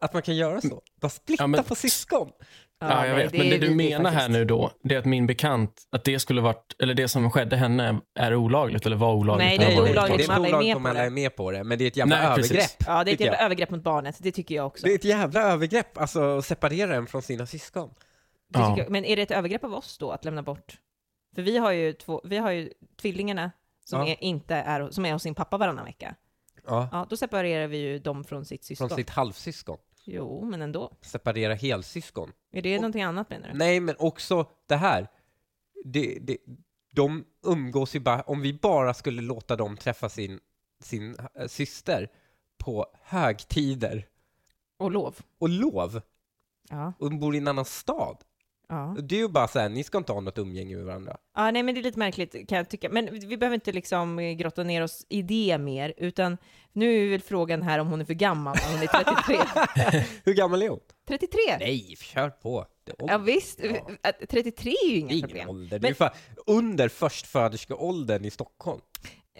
[0.00, 0.82] att man kan göra så.
[1.00, 2.32] Bara splitta Ja, men- på syskon.
[2.80, 3.32] Ja, jag nej, vet.
[3.32, 4.30] Men det du menar här faktiskt.
[4.38, 7.56] nu då, det är att min bekant, att det skulle varit, eller det som skedde
[7.56, 9.46] henne är olagligt eller var olagligt.
[9.46, 10.18] Nej, det är olagligt.
[10.28, 11.06] Det är om alla är olagligt med om på alla det.
[11.06, 12.50] är med på det, men det är ett jävla Nej, precis.
[12.52, 12.70] övergrepp.
[12.86, 13.44] Ja, det är ett jävla jag.
[13.44, 14.16] övergrepp mot barnet.
[14.20, 14.86] Det tycker jag också.
[14.86, 17.90] Det är ett jävla övergrepp, alltså att separera en från sina syskon.
[18.50, 18.74] Det Ja.
[18.78, 18.90] jag.
[18.90, 20.76] Men är det ett övergrepp av oss då att lämna bort?
[21.34, 22.70] För vi har ju, två, vi har ju
[23.00, 23.50] tvillingarna
[23.84, 24.06] som, Ja.
[24.08, 26.14] är, inte är, som är hos sin pappa varannan vecka.
[26.66, 26.88] Ja.
[26.92, 28.88] Ja, då separerar vi ju dem från sitt syskon.
[28.88, 29.76] Från sitt halvsyskon.
[30.04, 30.92] Jo, men ändå.
[31.02, 32.32] Separera helsyskon.
[32.56, 33.54] Är det Och- någonting annat menar du?
[33.58, 35.08] Nej, men också det här.
[35.84, 36.36] Det, det,
[36.92, 40.40] de umgås ju bara, om vi bara skulle låta dem träffa sin,
[40.80, 42.08] sin äh, syster
[42.58, 44.06] på högtider
[44.78, 45.16] Och lov.
[45.38, 46.00] och lov,
[46.70, 46.92] Ja.
[46.98, 48.16] och de bor i en annan stad.
[48.68, 48.96] Ja.
[48.98, 51.16] Du är ju bara såhär, ni ska inte ha något umgänge med varandra.
[51.34, 52.88] ja, nej men det är lite märkligt kan jag tycka.
[52.90, 56.38] Men vi behöver inte liksom grotta ner oss i det mer, utan
[56.72, 58.86] nu är väl frågan här om hon är för gammal, om hon är
[59.94, 60.04] 33.
[60.24, 60.80] Hur gammal är hon?
[61.08, 61.38] 33?
[61.60, 62.66] Nej, kör på.
[62.84, 63.60] Det Ja visst,
[64.02, 65.48] Att 33 är ju Det inga ingen problem.
[65.48, 65.78] ålder.
[65.78, 66.10] Det är fan
[66.46, 68.80] under förstföderskeåldern i Stockholm.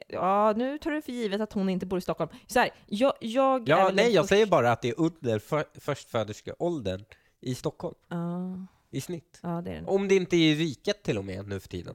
[0.09, 2.31] Ja, nu tar du för givet att hon inte bor i Stockholm.
[2.47, 7.05] Så här, jag, jag Ja, nej, jag säger bara att det är under för, förstföderskeåldern
[7.41, 9.41] i Stockholm Ja, i snitt.
[9.43, 9.87] ja, det den.
[9.87, 11.95] Om det inte är i riket till och med nu för tiden.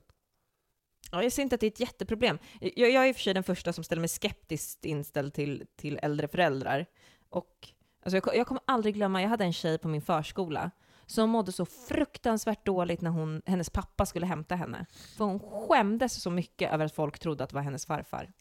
[1.11, 2.37] Ja, jag ser inte att det är ett jätteproblem.
[2.61, 5.65] Jag, jag är i och för sig den första som ställer mig skeptiskt inställd till,
[5.75, 6.85] till äldre föräldrar.
[7.29, 7.67] Och,
[8.01, 10.71] alltså jag, jag kommer aldrig glömma, jag hade en tjej på min förskola
[11.05, 14.85] som mådde så fruktansvärt dåligt när hon, hennes pappa skulle hämta henne.
[15.17, 18.31] För hon skämdes så mycket över att folk trodde att det var hennes farfar.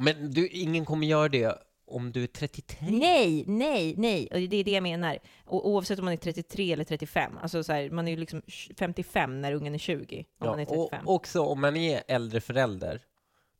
[0.00, 2.86] Men du, ingen kommer göra det om du är 33.
[2.90, 4.28] Nej, nej, nej.
[4.32, 5.18] Och det är det jag menar.
[5.44, 7.38] Och oavsett om man är 33 eller 35.
[7.42, 8.42] Alltså så här, man är ju liksom
[8.78, 10.24] 55 när ungen är 20.
[10.38, 11.06] Om man är 35.
[11.06, 13.00] och också om man är äldre förälder,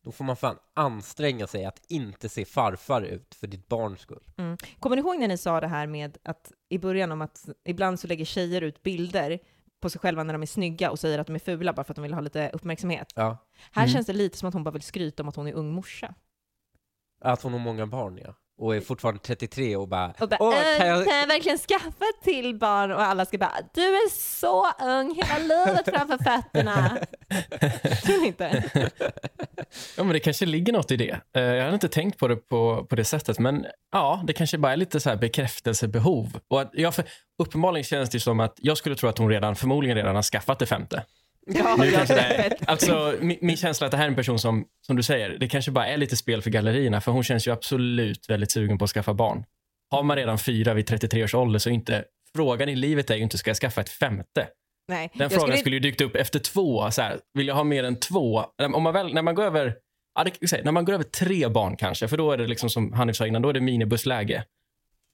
[0.03, 4.23] då får man fan anstränga sig att inte se farfar ut för ditt barns skull.
[4.37, 4.57] Mm.
[4.79, 7.99] Kommer ni ihåg när ni sa det här med att i början om att ibland
[7.99, 9.39] så lägger tjejer ut bilder
[9.81, 11.91] på sig själva när de är snygga och säger att de är fula bara för
[11.91, 13.13] att de vill ha lite uppmärksamhet.
[13.15, 13.37] Ja.
[13.71, 13.93] Här Mm.
[13.93, 16.13] känns det lite som att hon bara vill skryta om att hon är ung morsa.
[17.21, 18.33] Att hon har många barn, ja.
[18.59, 20.13] Och är fortfarande 33 och bara...
[20.19, 22.91] Och bara, Åh, "Äh, kan jag- kan jag verkligen skaffa till barn?
[22.91, 26.97] Och alla ska bara, du är så ung, hela livet framför fötterna.
[28.05, 28.63] Tror inte?
[29.97, 31.19] Ja, men det kanske ligger något i det.
[31.35, 34.57] Eh, Jag hade inte tänkt på det på, på det sättet, men ja, det kanske
[34.57, 36.39] bara är lite så här bekräftelsebehov.
[36.47, 37.05] Och att, ja, för
[37.43, 40.59] uppenbarligen känns det som att jag skulle tro att hon redan, förmodligen redan har skaffat
[40.59, 41.03] det femte.
[41.45, 44.15] Ja, Nu kanske det är, alltså, min, min känsla är att det här är en
[44.15, 47.23] person som, som du säger, det kanske bara är lite spel för gallerierna, för hon
[47.23, 49.43] känns ju absolut väldigt sugen på att skaffa barn.
[49.91, 52.03] Har man redan fyra vid 33 års ålder så är inte,
[52.35, 54.47] frågan i livet är ju inte, ska jag skaffa ett femte?
[54.87, 56.91] Nej, Den jag frågan skulle- skulle ju dykt upp efter två.
[56.91, 58.45] Så här, vill jag ha mer än två?
[58.73, 59.75] Om man väl, när man går över
[60.15, 62.69] ja, det, säg, när man går över tre barn kanske, för då är det liksom
[62.69, 64.43] som Hanif sa innan, då är det minibussläge.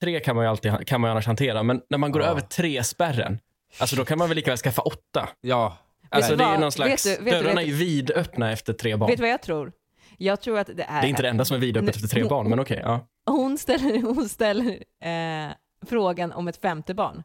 [0.04, 2.28] Tre kan man ju alltid kan man ju annars hantera, men när man går Ja.
[2.28, 3.40] över tre spärren,
[3.78, 5.30] alltså då kan man väl lika väl skaffa åtta.
[5.42, 5.78] Ja.
[6.16, 7.74] Alltså du det är ju någon slags, Vet du- vet du- dörrarna vet är ju
[7.78, 9.10] vidöppna efter tre barn.
[9.10, 9.72] Vet du vad jag tror?
[10.18, 11.02] Jag tror att det är...
[11.02, 12.82] Det är inte det enda som är vidöppet efter tre Hon- barn, men okej.
[12.84, 13.08] ja.
[13.26, 15.52] Hon ställer, hon ställer eh,
[15.86, 17.24] frågan om ett femte barn.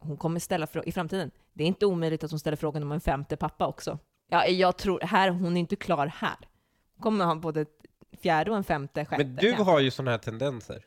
[0.00, 1.30] Hon kommer ställa frå- i framtiden.
[1.52, 3.98] Det är inte omöjligt att hon ställer frågan om en femte pappa också.
[4.30, 6.36] Ja, jag tror, här, hon är inte klar här.
[6.96, 7.68] Hon kommer ha både ett
[8.22, 9.24] fjärde och en femte, sjätte.
[9.24, 9.62] Men du kanske.
[9.72, 10.82] har ju sådana här tendenser.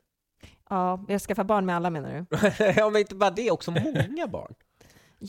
[0.70, 2.38] Ja, jag skaffar barn med alla menar du?
[2.78, 4.54] ja, men inte bara det, också många barn.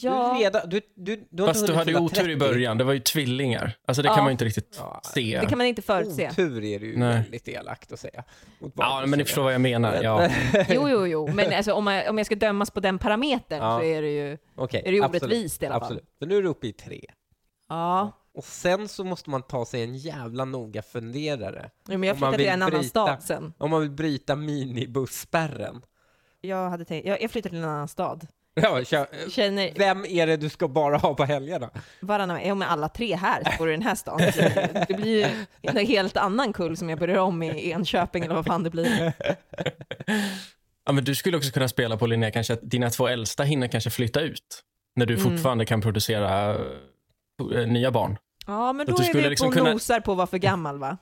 [0.01, 2.37] Du, Ja, redan, du, du, du har Fast du hade ju otur i 30.
[2.37, 3.73] början, det var ju tvillingar.
[3.87, 4.15] Alltså det Ja.
[4.15, 5.39] kan man ju inte riktigt Ja, se.
[5.41, 6.29] det kan man inte förutse.
[6.31, 7.15] Otur är det ju Nej.
[7.23, 8.25] väldigt elakt att säga.
[8.77, 10.03] Ja, men ni förstår vad jag menar.
[10.03, 10.29] Ja.
[10.69, 13.79] Jo, jo, jo, men alltså, om, jag, om jag ska dömas på den parametern Ja.
[13.79, 15.23] så är det ju är det absolut.
[15.23, 15.83] orättvist i alla fall.
[15.83, 16.05] Absolut.
[16.21, 17.01] Men nu är du uppe i tre.
[17.69, 21.71] Ja, Och sen så måste man ta sig en jävla noga funderare.
[21.89, 23.53] Jo, men jag Om man flyttar till vill en annan bryta- stad sen.
[23.59, 25.83] Om man vill bryta minibussspärren.
[26.41, 28.27] Jag, hade tänkt, jag, jag flyttar till en annan stad.
[28.63, 29.07] Ja, kör.
[29.31, 31.71] Känner, Vem är det du ska bara ha på helgerna?
[32.01, 34.19] varannan, är med alla tre här så bor i den här stan.
[34.89, 38.47] Det blir ju en helt annan kull som jag börjar om i Enköping eller vad
[38.47, 39.13] fan det blir.
[40.87, 43.69] Ja, men du skulle också kunna spela på Linnea, kanske att dina två äldsta hinner
[43.69, 44.63] kanske flytta ut.
[44.97, 45.31] När du Mm.
[45.31, 46.55] fortfarande kan producera
[47.55, 48.19] eh, nya barn.
[48.47, 50.39] Ja, men då du är skulle vi liksom på kunna- nosar på att vara för
[50.39, 50.97] gammal va?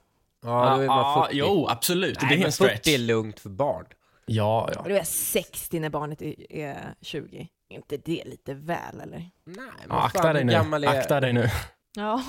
[0.44, 1.36] Ja, då är man ja, 40.
[1.38, 2.22] jo, absolut.
[2.22, 2.88] Nej, det är en 40 stretch.
[2.88, 3.84] är lugnt för barn.
[4.26, 4.82] Och Ja, ja.
[4.84, 7.48] då är jag 60 när barnet är, är 20.
[7.68, 9.16] Är inte det lite väl eller?
[9.18, 9.56] Nej, men
[9.88, 10.52] ja akta fan, dig nu.
[10.52, 10.86] är...
[10.86, 11.48] Akta dig nu.
[11.96, 12.22] Ja,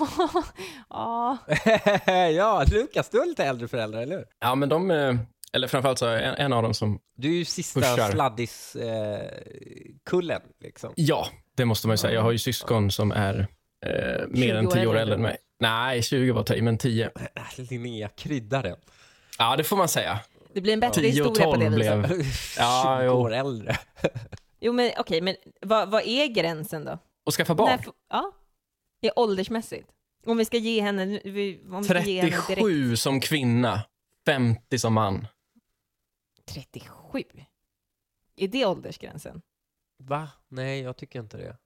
[0.89, 1.37] ja.
[2.31, 4.25] ja, Lukas, du har lite äldre föräldrar, eller hur?
[4.39, 5.15] Ja, men de, eh,
[5.53, 7.81] eller framförallt så är en, en av dem som, Du är ju sista
[8.11, 10.93] sladdis-kullen, liksom.
[10.95, 11.27] ja,
[11.57, 12.13] det måste man ju säga.
[12.13, 13.47] Jag har ju syskon som är
[13.85, 15.15] eh, 20 mer än 10 år äldre.
[15.15, 15.37] än mig.
[15.59, 17.05] Nej, 20 var att men 10.
[17.05, 17.11] Äh,
[17.69, 18.77] Linnea, krydda den.
[19.37, 20.19] Ja, det får man säga.
[20.55, 21.99] Det blir en bättre 10 och historia på det 12 viset.
[22.07, 22.23] blev...
[22.31, 23.11] 20 Ja, jo.
[23.11, 23.75] år äldre.
[24.59, 26.99] Jo, men okej, men vad, vad är gränsen då?
[27.25, 27.69] Och skaffa barn.
[27.69, 28.31] När ja,
[29.01, 29.89] det är åldersmässigt.
[30.25, 33.81] Om vi ska ge henne, vi- om vi ska ge henne direkt 37 som kvinna,
[34.25, 35.27] 50 som man.
[36.45, 37.23] 37.
[38.35, 39.41] Är det åldersgränsen?
[40.03, 40.29] Va?
[40.47, 41.57] Nej, jag tycker inte det.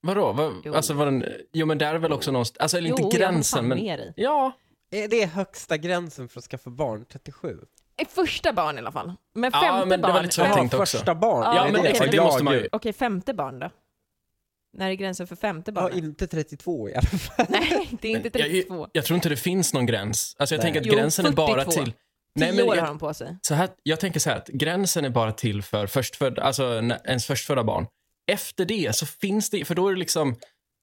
[0.00, 0.32] Vadå?
[0.32, 0.74] Vad, Jo.
[0.74, 2.58] alltså, var den, jo, men där är väl också någonstans...
[2.58, 3.78] Alltså, eller inte jo, jag håller gränsen, fan men...
[3.78, 4.12] dig.
[4.16, 4.52] Ja.
[4.90, 7.04] Är det högsta gränsen för att skaffa barn?
[7.08, 7.58] 37?
[8.02, 9.12] Ett Första barn i alla fall.
[9.34, 10.22] Men Ja, femte men det var barn.
[10.22, 10.96] lite så jag tänkte också.
[10.98, 11.42] första barn?
[11.44, 12.68] Ja, Ja, men det exakt, det Ja, måste man ju.
[12.72, 13.70] Okej, femte barn då?
[14.78, 15.96] När är gränsen för femte Ja, barnet?
[15.98, 17.46] inte 32 i alla fall.
[17.50, 18.76] Nej, det är inte Jag, 32.
[18.76, 20.36] jag, jag tror inte det finns någon gräns.
[20.38, 20.64] Alltså, jag Nej.
[20.72, 21.70] tänker att Jo, gränsen är bara 42.
[21.84, 21.92] till...
[22.38, 23.36] 10 men år har jag, de på sig.
[23.42, 27.00] så här, jag tänker så här att gränsen är bara till för förstfödda, alltså när-
[27.06, 27.86] ens förstfödda barn.
[28.32, 30.36] efter det så finns det, för då är det liksom,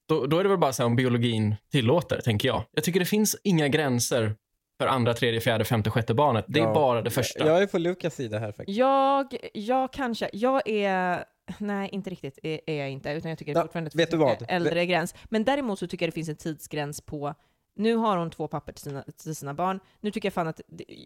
[0.10, 2.64] då, då är det väl bara så här om biologin tillåter, tänker jag.
[2.72, 4.36] Jag tycker det finns inga gränser
[4.78, 6.46] för andra, tredje, fjärde, femte, sjätte barnet.
[6.48, 6.74] Det är Ja.
[6.74, 7.46] bara det första.
[7.48, 8.78] Jag är på Lukas sida här faktiskt.
[8.78, 11.26] Jag, jag kanske, jag är,
[11.58, 14.10] nej inte riktigt är, är jag inte, utan jag tycker Ja, fortfarande att det vet
[14.10, 15.16] finns du en äldre gräns.
[15.26, 17.34] Men däremot så tycker jag det finns en tidsgräns på,
[17.76, 20.62] nu har hon två papper till sina, till sina barn, nu tycker jag fan att,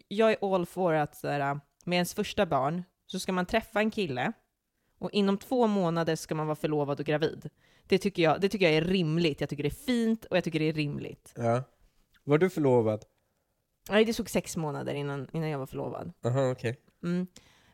[0.08, 3.80] jag är all for att så här, med ens första barn så ska man träffa
[3.80, 4.32] en kille
[4.98, 7.50] och inom två månader ska man vara förlovad och gravid.
[7.86, 10.44] Det tycker jag, det tycker jag är rimligt, jag tycker det är fint och jag
[10.44, 11.32] tycker det är rimligt.
[11.36, 11.62] Ja.
[12.24, 13.04] Var du förlovad?
[13.90, 16.12] Nej, det tog sex månader innan, innan jag var förlovad.
[16.24, 16.76] Aha, okej.
[17.02, 17.26] Mm.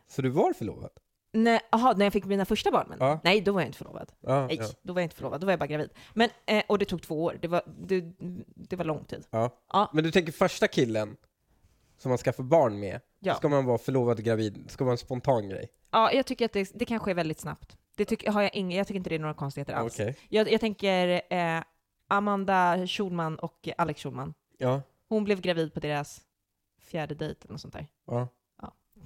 [0.09, 0.91] Så du var förlovad?
[1.33, 2.87] Nej, aha, när jag fick mina första barn?
[2.89, 3.21] Men, Ja.
[3.25, 4.13] Nej, då var jag inte förlovad.
[4.21, 4.67] Ja, Nej, ja.
[4.83, 5.91] då var jag inte förlovad, då var jag bara gravid.
[6.15, 8.01] Men, eh, och det tog två år, det var, det,
[8.55, 9.27] det var lång tid.
[9.31, 9.51] ja.
[9.73, 9.91] Ja.
[9.93, 11.17] Men du tänker första killen
[11.99, 13.35] som man skaffar barn med, Ja.
[13.35, 15.69] ska man vara förlovad och gravid, ska vara en spontan grej?
[15.91, 17.77] Ja, jag tycker att det, det kanske är väldigt snabbt.
[17.97, 19.95] Det tycker, har jag, inga, jag tycker inte det är några konstigheter alls.
[19.95, 20.17] Okej.
[20.29, 21.63] Jag, jag tänker eh,
[22.09, 24.35] Amanda Schulman och Alex Schulman.
[24.59, 24.83] Ja.
[25.09, 26.21] Hon blev gravid på deras
[26.81, 27.87] fjärde dejt eller något sånt där.
[28.07, 28.29] ja.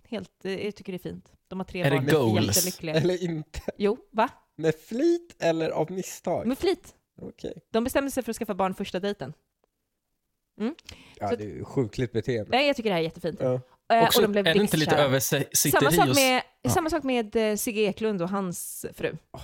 [0.08, 1.32] Helt, eh, jag tycker det är fint.
[1.48, 2.46] De har tre Är det barn, är goals?
[2.56, 2.94] jättelyckliga.
[2.94, 3.60] Eller inte.
[3.76, 4.28] Jo, va?
[4.56, 6.46] Med flit eller av misstag?
[6.46, 6.94] Med flit.
[7.22, 7.62] Okej.
[7.70, 9.32] De bestämde sig för att skaffa barn första dejten.
[11.18, 12.50] Ja, Så- det är ju sjukligt beteende.
[12.50, 13.40] Nej, jag tycker det här är jättefint.
[13.40, 13.60] Ja.
[13.92, 15.70] Eh, Också, och de blev är det inte lite översitteri?
[15.70, 16.70] Samma sak med, Ja.
[16.70, 19.16] samma sak med eh, Sigge Eklund och hans fru.
[19.32, 19.40] Åh,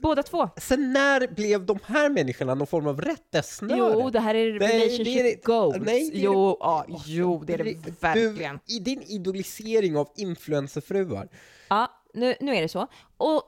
[0.00, 0.48] Båda två.
[0.56, 3.78] Sen när blev de här människorna någon form av rättesnöre?
[3.78, 5.76] Jo, det här är det relationship det- goals.
[5.80, 8.60] nej, det jo, ja, jo, det är det verkligen.
[8.66, 11.28] Du, I din idolisering av influencerfruar.
[11.68, 12.86] Ja, nu, nu är det så.
[13.16, 13.42] Och,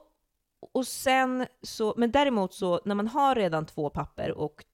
[0.73, 4.65] och sen så, men däremot så, när man har redan två papper och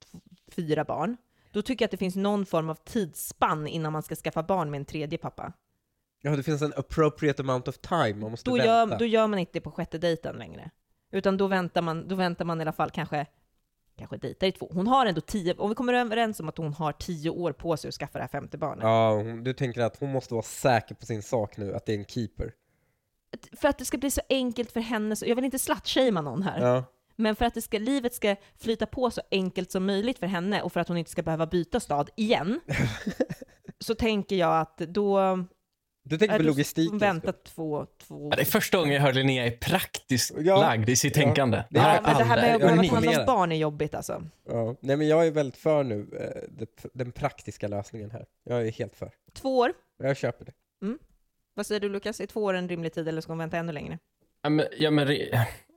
[0.51, 1.17] fyra barn,
[1.51, 4.71] då tycker jag att det finns någon form av tidsspann innan man ska skaffa barn
[4.71, 5.53] med en tredje pappa.
[6.21, 8.67] Ja, det finns en appropriate amount of time, man måste Då vänta.
[8.67, 10.71] gör, då gör man inte det på sjätte dejten längre.
[11.11, 13.25] Utan då väntar man, då väntar man i alla fall kanske,
[13.97, 14.69] kanske dejtar i två.
[14.73, 17.77] Hon har ändå tio, om vi kommer överens om att hon har tio år på
[17.77, 18.83] sig att skaffa det här femte barnet.
[18.83, 21.97] Ja, du tänker att hon måste vara säker på sin sak nu, att det är
[21.97, 22.53] en keeper.
[23.57, 26.41] För att det ska bli så enkelt för henne, så, jag vill inte slutshamea någon
[26.43, 26.83] här, Ja.
[27.15, 30.61] men för att det ska, livet ska flyta på så enkelt som möjligt för henne
[30.61, 32.59] och för att hon inte ska behöva byta stad igen,
[33.79, 35.19] så tänker jag att då...
[36.03, 36.97] Du tänker på logistiken.
[36.97, 38.27] Vänta två, två...
[38.29, 40.61] Ja, det är första gången jag hör Linnea är praktiskt Ja.
[40.61, 41.23] lagd i sitt Ja.
[41.23, 41.63] tänkande.
[41.69, 43.55] Det har är- jag men det här med att behöva ta hand om barn är
[43.55, 44.23] jobbigt alltså.
[44.49, 44.75] Ja.
[44.81, 46.07] Nej, men jag är väldigt för nu,
[46.59, 48.25] eh, den praktiska lösningen här.
[48.43, 49.11] Jag är helt för.
[49.33, 49.73] Två år,
[50.03, 50.51] Jag köper det.
[51.53, 52.19] vad säger du Lukas?
[52.21, 53.97] Är två år en rimlig tid eller ska hon vänta ännu längre?
[54.43, 55.17] Ja, men, ja, men,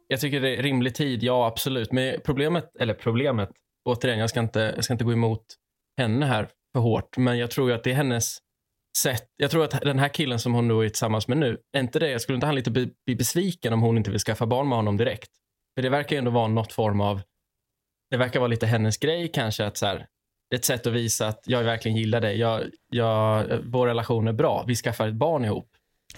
[0.09, 1.93] jag tycker det är rimlig tid, ja absolut.
[1.93, 3.51] Men problemet, eller problemet,
[3.85, 5.45] återigen, jag ska inte, jag ska inte gå emot
[5.97, 8.39] henne här för hårt, men jag tror ju att det är hennes
[8.97, 9.25] sätt.
[9.37, 11.99] Jag tror att den här killen som hon då är tillsammans med nu, är inte
[11.99, 14.69] det, jag skulle inte han lite bli, bli besviken om hon inte vill skaffa barn
[14.69, 15.31] med honom direkt.
[15.75, 17.23] För det verkar ju ändå vara något form av,
[18.11, 20.07] det verkar vara lite hennes grej kanske, att så här,
[20.51, 24.29] det är ett sätt att visa att jag verkligen gillar dig, jag, jag, vår relation
[24.29, 25.69] är bra, vi skaffar ett barn ihop.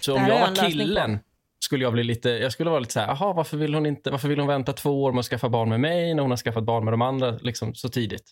[0.00, 1.18] Så om jag var killen
[1.64, 4.10] skulle jag bli lite, jag skulle vara lite så här, jaha, varför vill hon inte,
[4.10, 6.38] varför vill hon vänta två år med att skaffa barn med mig när hon har
[6.38, 8.30] skaffat barn med de andra liksom så tidigt?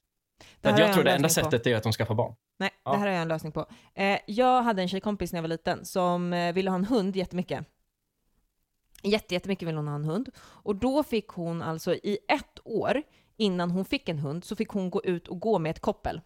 [0.62, 1.34] Att jag tror det enda på.
[1.34, 2.34] sättet är att de skaffar barn.
[2.56, 2.90] Nej, Ja.
[2.92, 3.66] det här har jag en lösning på.
[3.94, 7.16] Eh, jag hade en tjejkompis när jag var liten som eh, ville ha en hund
[7.16, 7.66] jättemycket.
[9.02, 10.28] Jätte, jättemycket ville hon ha en hund.
[10.38, 13.02] Och då fick hon alltså i ett år
[13.36, 16.20] innan hon fick en hund så fick hon gå ut och gå med ett koppel.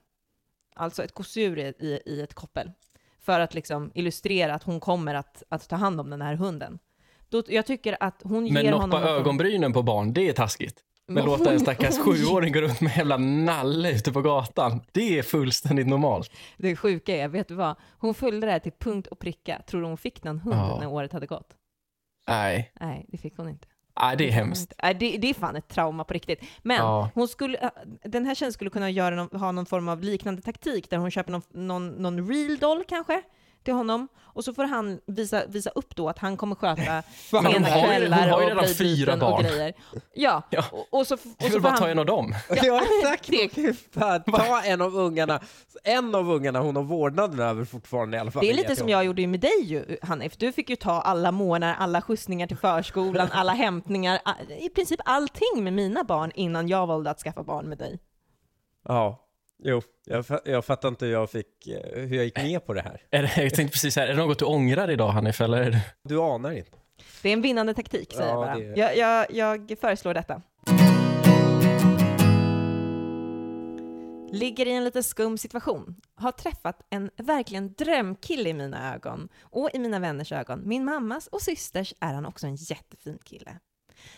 [0.75, 2.71] Alltså ett kossur i, i, ett koppel.
[3.21, 6.79] För att liksom illustrera att hon kommer att, att ta hand om den här hunden.
[7.29, 8.91] Då, jag tycker att hon Men ger honom...
[8.91, 10.85] noppa någon form- ögonbrynen på barn, det är taskigt.
[11.09, 15.19] Men låta en stackars sjuåring gå runt med en jävla nalle ute på gatan, det
[15.19, 16.31] är fullständigt normalt.
[16.57, 17.77] Det sjuka är, vet du vad?
[17.99, 19.63] Hon följde det här till punkt och pricka.
[19.67, 20.79] Tror du hon fick någon hund Ja.
[20.81, 21.55] när året hade gått?
[22.29, 23.67] Nej, Nej, det fick hon inte.
[24.01, 24.73] Nej det är hemskt.
[24.83, 26.41] Nej, det, det är fan ett trauma på riktigt.
[26.63, 27.11] Men Ja.
[27.15, 27.69] hon skulle, äh,
[28.05, 31.11] den här tjejen skulle kunna göra någon, ha någon form av liknande taktik där hon
[31.11, 33.23] köper någon, någon, någon real doll kanske
[33.69, 37.69] till honom och så får han visa, visa upp då att han kommer sköta sena
[37.69, 39.73] kvällar och redan fyra blöjbyten och grejer.
[40.15, 40.65] Ja, Ja.
[40.73, 42.35] och, och så, och så vill får bara ta han, en av dem.
[42.63, 43.27] Ja, exakt.
[43.55, 45.41] Det- Fan, ta en av ungarna.
[45.85, 48.41] En av ungarna hon har vårdnaden över fortfarande i alla fall.
[48.43, 50.37] det är lite som jag gjorde med dig ju, Hanif.
[50.37, 54.21] Du fick ju ta alla månader, alla skjutsningar till förskolan, alla hämtningar,
[54.61, 57.99] i princip allting med mina barn innan jag valde att skaffa barn med dig.
[58.89, 59.25] Ja,
[59.59, 59.83] jo.
[60.05, 63.03] Jag, jag fattar inte hur jag fick, eh, hur jag gick med på det här.
[63.11, 65.41] Är det, jag tänkte precis här, är det något du ångrar idag Hanif?
[65.41, 65.81] Eller?
[66.03, 66.79] Du anar inte.
[67.23, 68.77] Det är en vinnande taktik, säger Ja, jag bara.
[68.77, 70.43] Jag, jag, jag föreslår detta.
[74.33, 75.97] Ligger i en lite skum situation.
[76.15, 80.63] Har träffat en verkligen drömkille i mina ögon och i mina vänners ögon.
[80.65, 83.59] Min mammas och systers är han också en jättefin kille.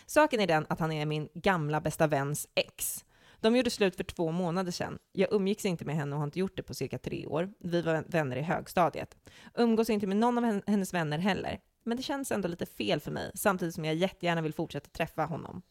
[0.05, 3.05] Saken är den att han är min gamla bästa väns ex.
[3.41, 4.99] De gjorde slut för två månader sedan.
[5.11, 7.53] Jag umgicks inte med henne och har inte gjort det på cirka tre år.
[7.59, 9.17] Vi var vänner i högstadiet.
[9.53, 11.59] Umgås inte med någon av hennes vänner heller.
[11.83, 15.25] Men det känns ändå lite fel för mig, samtidigt som jag jättegärna vill fortsätta träffa
[15.25, 15.61] honom.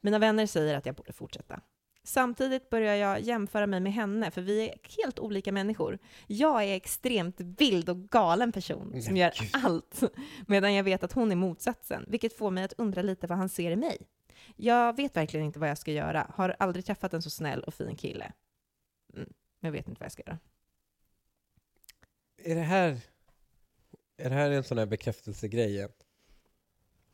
[0.00, 1.60] Mina vänner säger att jag borde fortsätta.
[2.04, 5.98] Samtidigt börjar jag jämföra mig med henne, för vi är helt olika människor.
[6.26, 10.02] Jag är extremt vild och galen person som gör allt,
[10.46, 13.48] medan jag vet att hon är motsatsen, vilket får mig att undra lite vad han
[13.48, 13.98] ser i mig.
[14.56, 17.74] Jag vet verkligen inte vad jag ska göra, har aldrig träffat en så snäll och
[17.74, 18.32] fin kille.
[19.16, 20.38] Mm, jag vet inte vad jag ska göra.
[22.44, 23.00] Är det här,
[24.18, 25.88] är det här en sån här bekräftelsegrej?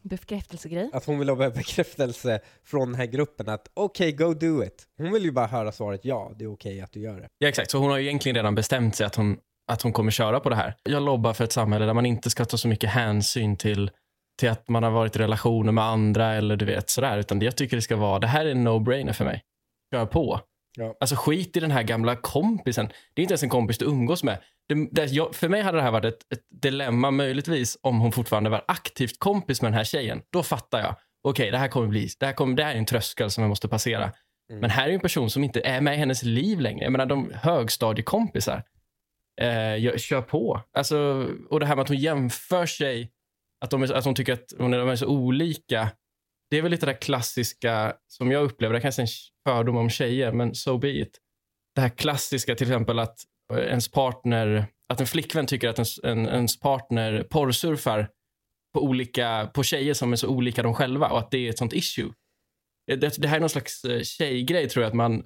[0.02, 0.90] Bekräftelsegrej?
[0.92, 4.88] Att hon vill ha bekräftelse från den här gruppen att okej, okay, go do it.
[4.96, 7.28] Hon vill ju bara höra svaret ja, det är okej okay att du gör det.
[7.38, 7.70] Ja, exakt.
[7.70, 10.48] Så hon har ju egentligen redan bestämt sig att hon, att hon kommer köra på
[10.48, 10.76] det här.
[10.82, 13.90] Jag lobbar för ett samhälle där man inte ska ta så mycket hänsyn till,
[14.42, 17.56] till att man har varit i relationer med andra eller du vet sådär, utan jag
[17.56, 19.42] tycker det ska vara, det här är en no-brainer för mig.
[19.94, 20.40] Kör på.
[20.78, 20.96] Ja.
[21.00, 22.88] Alltså skit i den här gamla kompisen.
[23.14, 24.38] Det är inte ens en kompis du umgås med.
[24.68, 28.12] Det, det, jag, för mig hade det här varit ett, ett, dilemma möjligtvis om hon
[28.12, 30.22] fortfarande var aktivt kompis med den här tjejen.
[30.32, 30.90] Då fattar jag.
[30.90, 33.42] Okej, okay, det här kommer bli, det här, kommer, det här är en tröskel som
[33.42, 34.02] jag måste passera.
[34.04, 34.60] Mm.
[34.60, 36.84] Men här är en person som inte är med i hennes liv längre.
[36.84, 38.62] Jag menar, de högstadiekompisar.
[39.40, 40.60] Eh, jag, kör på.
[40.72, 43.10] Alltså, och det här med att hon jämför sig,
[43.62, 45.90] att, de är, att de tycker att de är så olika.
[46.50, 49.08] Det är väl lite det där klassiska som jag upplever, det kanske är en
[49.48, 51.18] fördom om tjejer, men so be it.
[51.74, 53.18] Det här klassiska till exempel att
[53.52, 58.08] eh, ens partner, att en flickvän tycker att ens, en, ens partner porrsurfar
[58.74, 61.58] på, olika, på tjejer som är så olika de själva och att det är ett
[61.58, 62.12] sånt issue.
[62.90, 65.24] Eh, det, det här är någon slags eh, tjejgrej tror jag, att man,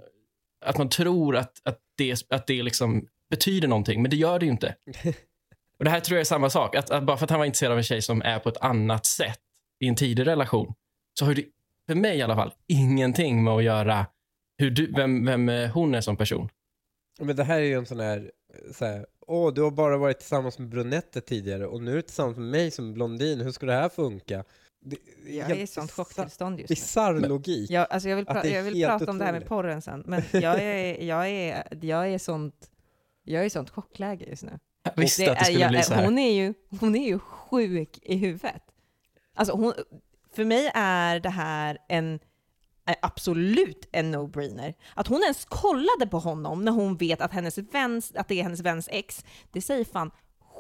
[0.65, 4.47] att man tror att, att det, att det liksom betyder någonting, men det gör det
[4.47, 4.75] ju inte.
[5.79, 7.47] Och Det här tror jag är samma sak, att, att bara för att han var
[7.47, 9.41] intresserad av en tjej som är på ett annat sätt
[9.81, 10.75] i en tidig relation,
[11.19, 11.45] så har det,
[11.87, 14.07] för mig i alla fall, ingenting med att göra
[14.59, 16.49] hur du, vem, vem hon är som person.
[17.21, 18.31] Men det här är ju en sån här,
[18.73, 22.03] så här, åh, du har bara varit tillsammans med brunetter tidigare och nu är du
[22.03, 24.45] tillsammans med mig som blondin, hur ska det här funka?
[24.81, 24.97] Det,
[25.27, 26.75] jag är i sånt chocktillstånd just nu.
[26.75, 27.71] Bisarr logik.
[27.71, 30.23] Jag, alltså jag vill, pra jag vill prata om det här med porren sen, men
[30.33, 32.71] jag är, jag är, jag är sånt,
[33.25, 34.59] jag är i sånt chockläge just nu.
[34.95, 36.05] Jag visste det att det skulle jag, bli så här.
[36.05, 38.63] Hon är, ju, hon är ju sjuk i huvudet.
[39.35, 39.73] Alltså hon,
[40.35, 42.19] för mig är det här en
[43.03, 44.75] absolut en no-brainer.
[44.95, 48.43] Att hon ens kollade på honom när hon vet att, hennes väns, att det är
[48.43, 50.11] hennes väns ex, det säger fan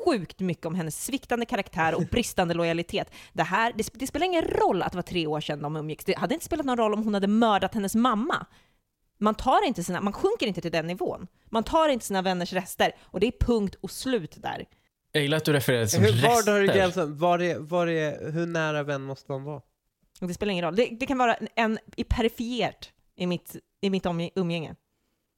[0.04, 3.10] sjukt mycket om hennes sviktande karaktär och bristande lojalitet.
[3.32, 6.04] Det, här, det, det spelar ingen roll att det var tre år sedan de umgicks.
[6.04, 8.46] Det hade inte spelat någon roll om hon hade mördat hennes mamma.
[9.18, 11.26] Man, tar inte sina, man sjunker inte till den nivån.
[11.50, 14.64] Man tar inte sina vänners rester och det är punkt och slut där.
[15.12, 16.28] Jag gillar att du refererar till hur, rester.
[16.28, 17.18] Var drar du gränsen?
[17.18, 19.60] Var är, var är, hur nära vän måste man vara?
[20.20, 20.76] Det spelar ingen roll.
[20.76, 24.74] Det, det kan vara en, i perifert i mitt, i mitt umgänge.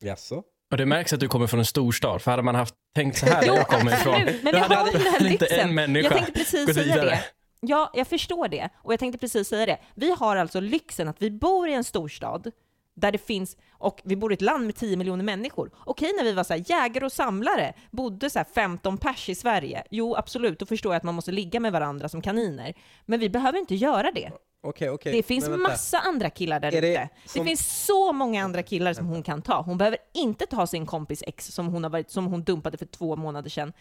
[0.01, 0.43] Jaså?
[0.71, 3.27] Och det märks att du kommer från en storstad, för hade man haft tänkt så
[3.27, 6.95] här där jag kommer ifrån, men då hade, inte en människa Jag tänkte precis säga
[6.95, 7.11] vidare.
[7.11, 7.25] det.
[7.61, 8.69] Ja, jag förstår det.
[8.77, 9.79] Och jag tänkte precis säga det.
[9.95, 12.51] Vi har alltså lyxen att vi bor i en storstad
[13.01, 15.71] där det finns, och vi bor i ett land med 10 miljoner människor.
[15.87, 19.35] Okej, när vi var så här, jägare och samlare, bodde så här 15 pers i
[19.35, 19.85] Sverige.
[19.91, 22.75] Jo, absolut, då förstår jag att man måste ligga med varandra som kaniner.
[23.07, 24.33] Men vi behöver inte göra det.
[24.63, 25.13] Okay, okay.
[25.13, 26.81] Det finns massa andra killar där ute.
[26.81, 27.43] Det, som...
[27.43, 29.63] det, finns så många andra killar som hon kan ta.
[29.63, 32.87] Hon behöver inte ta sin kompis ex som hon, har varit, som hon dumpade för
[32.87, 33.73] två månader sedan.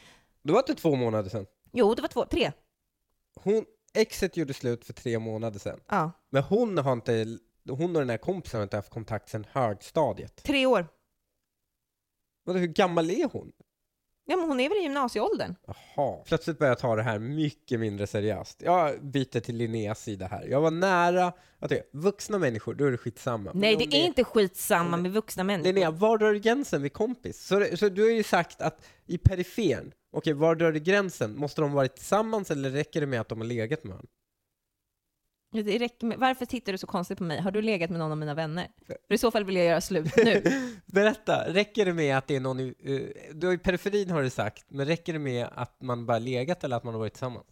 [0.43, 1.45] Det var inte två månader sedan?
[1.72, 2.51] Jo, det var två, tre.
[3.43, 5.80] Hon, exet gjorde slut för tre månader sedan.
[5.89, 6.11] Ja.
[6.30, 7.38] Men hon har inte,
[7.70, 10.43] hon och den här kompisen har inte haft kontakt sedan högstadiet.
[10.43, 10.88] Tre år.
[12.45, 13.51] Men hur gammal är hon?
[14.30, 15.55] Ja, men hon är väl i gymnasieåldern?
[15.68, 16.24] Jaha.
[16.26, 18.61] Plötsligt börjar jag ta det här mycket mindre seriöst.
[18.61, 20.47] Jag byter till Linneas sida här.
[20.47, 23.51] Jag var nära att det, vuxna människor, då är det skitsamma.
[23.53, 25.74] Nej, det är inte skitsamma med vuxna människor.
[25.74, 27.45] Linnea, var drar du gränsen vid kompis?
[27.47, 31.38] Så, så du har ju sagt att i periferen, okej, var drar du gränsen?
[31.38, 34.09] Måste de vara tillsammans eller räcker det med att de har legat med varandra?
[35.51, 37.41] Det räcker med, varför tittar du så konstigt på mig?
[37.41, 38.67] Har du legat med någon av mina vänner?
[38.87, 40.43] För i så fall vill jag göra slut nu.
[40.85, 44.29] Berätta, räcker det med att det är någon i, uh, du, i periferin har du
[44.29, 47.45] sagt, men räcker det med att man bara legat eller att man har varit tillsammans?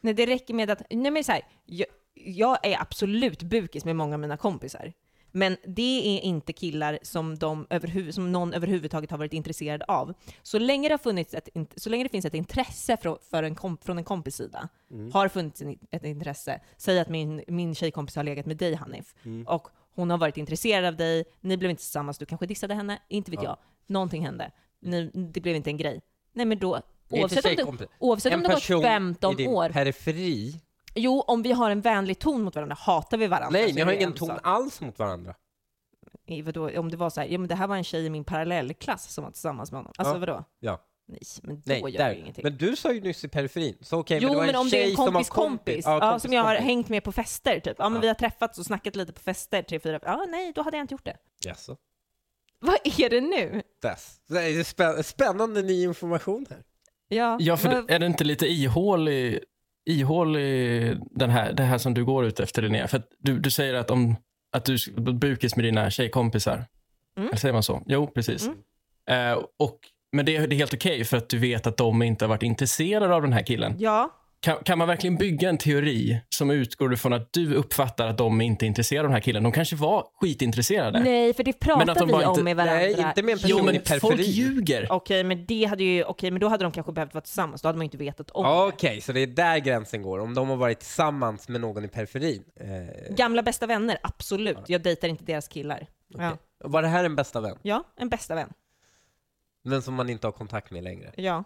[0.00, 3.96] Nej, det räcker med att, nej men så här, jag, jag är absolut bukis med
[3.96, 4.92] många av mina kompisar.
[5.36, 10.14] Men det är inte killar som, de överhuvud, som någon överhuvudtaget har varit intresserad av.
[10.42, 13.54] Så länge det, har funnits ett, så länge det finns ett intresse för, för en
[13.54, 15.12] kom, från en kompis sida, mm.
[15.12, 16.60] har funnits ett intresse.
[16.76, 19.46] Säg att min, min tjejkompis har legat med dig Hanif, mm.
[19.46, 22.98] och hon har varit intresserad av dig, ni blev inte tillsammans, du kanske dissade henne,
[23.08, 23.48] inte vet ja.
[23.48, 23.56] jag.
[23.86, 24.50] Någonting hände.
[24.80, 26.00] Ni, det blev inte en grej.
[26.32, 26.80] Nej men då,
[27.10, 29.68] oavsett om, det, oavsett om det gått 15 år.
[29.68, 30.60] periferi
[30.94, 33.50] Jo, om vi har en vänlig ton mot varandra, hatar vi varandra.
[33.60, 34.40] Nej, ni har det ingen en ton sak.
[34.42, 35.34] alls mot varandra.
[36.26, 38.10] I Vadå, om det var så här, ja men det här var en tjej i
[38.10, 39.92] min parallellklass som var tillsammans med honom.
[39.98, 40.18] Alltså Ja.
[40.18, 40.44] vadå?
[40.60, 40.80] Ja.
[41.06, 42.12] Nej, men då Nej, gör det där.
[42.14, 42.42] ingenting.
[42.42, 44.60] Men du sa ju nyss i periferin, så okej, jo, men det var men en
[44.60, 46.66] om det är en som har kompis kompis, ja, kompis, som jag har kompis.
[46.66, 47.76] hängt med på fester typ.
[47.78, 48.00] Ja, men Ja.
[48.00, 50.84] vi har träffats och snackat lite på fester, tre, fyra, ja nej, då hade jag
[50.84, 51.16] inte gjort det.
[51.44, 51.76] Jaså?
[52.58, 53.62] Vad är det nu?
[53.82, 54.20] That's.
[54.28, 56.62] Det är spä- spännande ny information här.
[57.08, 59.40] Ja, Ja, för vad- är det inte lite ihålig,
[59.86, 62.88] ihålig den här, det här som du går ut efter, Linnea?
[62.88, 64.16] För du, du säger att, om,
[64.52, 66.64] att du är bukis med dina tjejkompisar.
[67.16, 67.28] Mm.
[67.28, 67.82] Eller säger man så?
[67.86, 68.46] Jo, precis.
[68.46, 69.32] Mm.
[69.32, 69.78] Eh, och,
[70.12, 72.28] men det, är- det är helt okej för att du vet att de inte har
[72.28, 73.74] varit intresserade av den här killen.
[73.78, 74.10] ja,
[74.44, 78.40] Kan, kan man verkligen bygga en teori som utgår ifrån att du uppfattar att de
[78.40, 79.42] inte är intresserade av den här killen?
[79.42, 81.00] De kanske var skitintresserade.
[81.00, 82.74] nej, för det pratar Men att de vi om inte- med varandra.
[82.76, 84.30] Nej, inte med en person jo, men i folk periferin.
[84.30, 84.86] ljuger.
[84.92, 87.68] Okej, men det hade ju, okej, men då hade de kanske behövt vara tillsammans, då
[87.68, 88.72] hade man inte vetat om Ja, det.
[88.72, 90.18] Okej, så det är där gränsen går.
[90.18, 92.44] Om de har varit tillsammans med någon i periferin.
[92.60, 94.58] Eh, Gamla bästa vänner, absolut.
[94.66, 95.86] Jag dejtar inte deras killar.
[96.08, 96.28] Ja.
[96.28, 96.38] okej.
[96.64, 97.56] Var det här en bästa vän?
[97.62, 98.48] ja, en bästa vän.
[99.64, 101.12] Den som man inte har kontakt med längre?
[101.16, 101.44] Ja.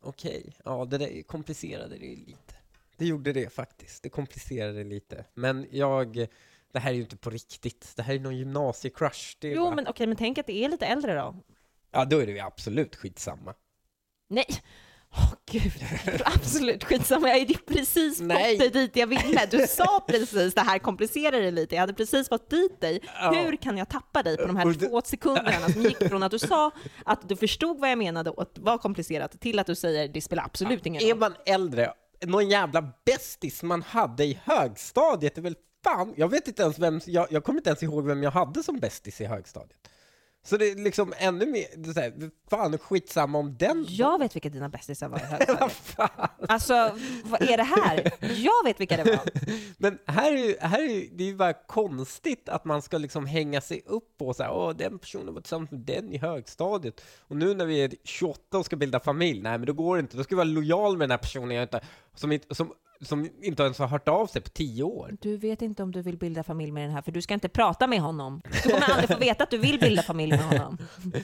[0.00, 2.54] Okej, ja det där komplicerade det lite.
[2.96, 4.02] Det gjorde det faktiskt.
[4.02, 5.24] Det komplicerade det lite.
[5.34, 6.28] Men jag,
[6.72, 7.92] det här är ju inte på riktigt.
[7.96, 9.36] Det här är någon gymnasiecrush.
[9.38, 11.36] Det Jo, bara, men okej, men tänk att det är lite äldre då.
[11.90, 13.54] Ja, då är det ju absolut skitsamma.
[14.28, 14.46] Nej!
[15.12, 15.72] Åh gud,
[16.24, 18.50] absolut skitsamma, jag är precis Nej.
[18.58, 19.46] fått dig dit jag ville.
[19.50, 23.00] Du sa precis det här komplicerar det lite, jag hade precis fått dit dig.
[23.20, 23.30] Ja.
[23.32, 26.30] Hur kan jag tappa dig på de här det- två sekunderna som gick från att
[26.30, 26.70] du sa
[27.04, 30.08] att du förstod vad jag menade och att det var komplicerat till att du säger
[30.08, 31.18] det spelar absolut ingen Är roll.
[31.18, 31.92] man äldre,
[32.26, 37.00] någon jävla bästis man hade i högstadiet är väl fan, jag vet inte ens vem,
[37.06, 39.78] jag, jag kommer inte ens ihåg vem jag hade som bästis i högstadiet.
[40.48, 44.48] Så det är liksom ännu mer, så här, fan skitsamma om den Jag vet vilka
[44.48, 45.22] dina bästisar var i
[45.60, 46.30] högstadiet.
[46.48, 48.12] Alltså, vad är det här?
[48.20, 49.20] Jag vet vilka det var.
[49.78, 52.98] Men här är ju, här är ju, det är ju bara konstigt att man ska
[52.98, 56.18] liksom hänga sig upp på så här, åh den personen var tillsammans med den i
[56.18, 57.00] högstadiet.
[57.20, 60.00] Och nu när vi är 28 och ska bilda familj, nej men då går det
[60.00, 61.80] inte, då ska vi vara lojal med den här personen jag inte,
[62.14, 65.16] som, som, som inte ens har hört av sig på 10 år.
[65.20, 67.48] Du vet inte om du vill bilda familj med den här, för du ska inte
[67.48, 68.42] prata med honom.
[68.64, 70.78] Du kommer aldrig få veta att du vill bilda familj med honom.
[71.02, 71.14] Det,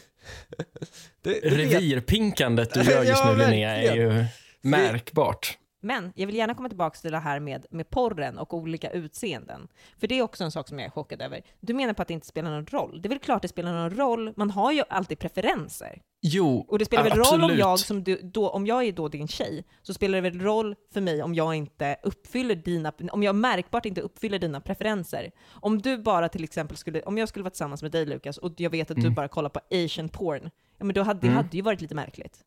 [1.22, 4.24] det vet- Revirpinkandet du gör just Ja, nu, Linnea, är ju
[4.60, 5.58] märkbart.
[5.84, 9.68] Men jag vill gärna komma tillbaka till det här med, med porren och olika utseenden.
[9.98, 11.42] För det är också en sak som jag är chockad över.
[11.60, 13.02] Du menar på att det inte spelar någon roll.
[13.02, 14.32] Det är väl klart det spelar någon roll.
[14.36, 16.00] Man har ju alltid preferenser.
[16.26, 17.58] Jo, Och det spelar väl roll om absolut.
[17.58, 20.74] jag, som du, då, om jag är då din tjej, så spelar det väl roll
[20.92, 25.30] för mig om jag inte uppfyller dina, om jag märkbart inte uppfyller dina preferenser.
[25.50, 28.52] Om du bara till exempel skulle, om jag skulle vara tillsammans med dig Lukas och
[28.56, 29.14] jag vet att du Mm.
[29.14, 31.36] bara kollar på asian porn, ja men då hade, det Mm.
[31.36, 32.40] hade ju varit lite märkligt.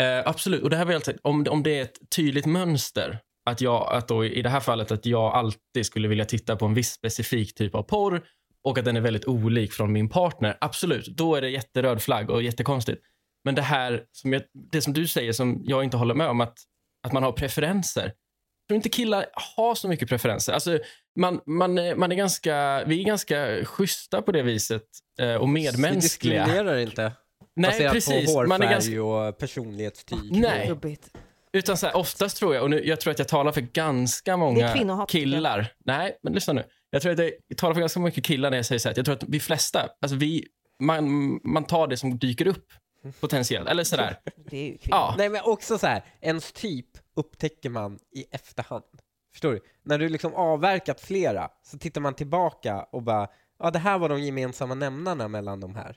[0.00, 3.18] Eh, absolut, och det här var helt om, om det är ett tydligt mönster,
[3.50, 6.66] att jag, att då i det här fallet att jag alltid skulle vilja titta på
[6.66, 8.22] en viss specifik typ av porr
[8.64, 12.30] och att den är väldigt olik från min partner, absolut, då är det jätteröd flagg
[12.30, 13.02] och jättekonstigt.
[13.44, 16.40] Men det här, som jag, det som du säger som jag inte håller med om,
[16.40, 16.58] att,
[17.06, 18.02] att man har preferenser.
[18.04, 19.26] Jag tror inte killar
[19.56, 20.52] har så mycket preferenser.
[20.52, 20.78] Alltså,
[21.18, 24.82] man, man, är- man är ganska, vi är ganska schyssta på det viset
[25.20, 25.94] eh, och Vi medmänskliga.
[25.94, 27.12] diskriminerar inte.
[27.56, 28.26] Nej, baserat precis.
[28.26, 30.18] på hårfärg Man är ganska, och personlighetstyp.
[30.30, 30.68] Nej.
[30.68, 31.10] Jobbigt.
[31.52, 34.36] Utan så här, oftast tror jag, och nu, jag tror att jag talar för ganska
[34.36, 35.72] många killar.
[35.84, 36.64] Nej, men lyssna nu.
[36.90, 39.04] Jag tror att jag talar för ganska mycket killar när jag säger så här, jag
[39.04, 40.46] tror att vi flesta, alltså vi,
[40.80, 42.72] man, man tar det som dyker upp
[43.20, 43.68] potentiellt.
[43.68, 44.16] Eller sådär.
[44.50, 44.98] Det är ju kvinnor.
[44.98, 46.86] Ja, Nej men också så här, ens typ
[47.16, 48.84] upptäcker man i efterhand.
[49.32, 49.60] Förstår du?
[49.84, 53.28] När du liksom avverkat flera så tittar man tillbaka och bara,
[53.58, 55.96] ja det här var de gemensamma nämnarna mellan de här.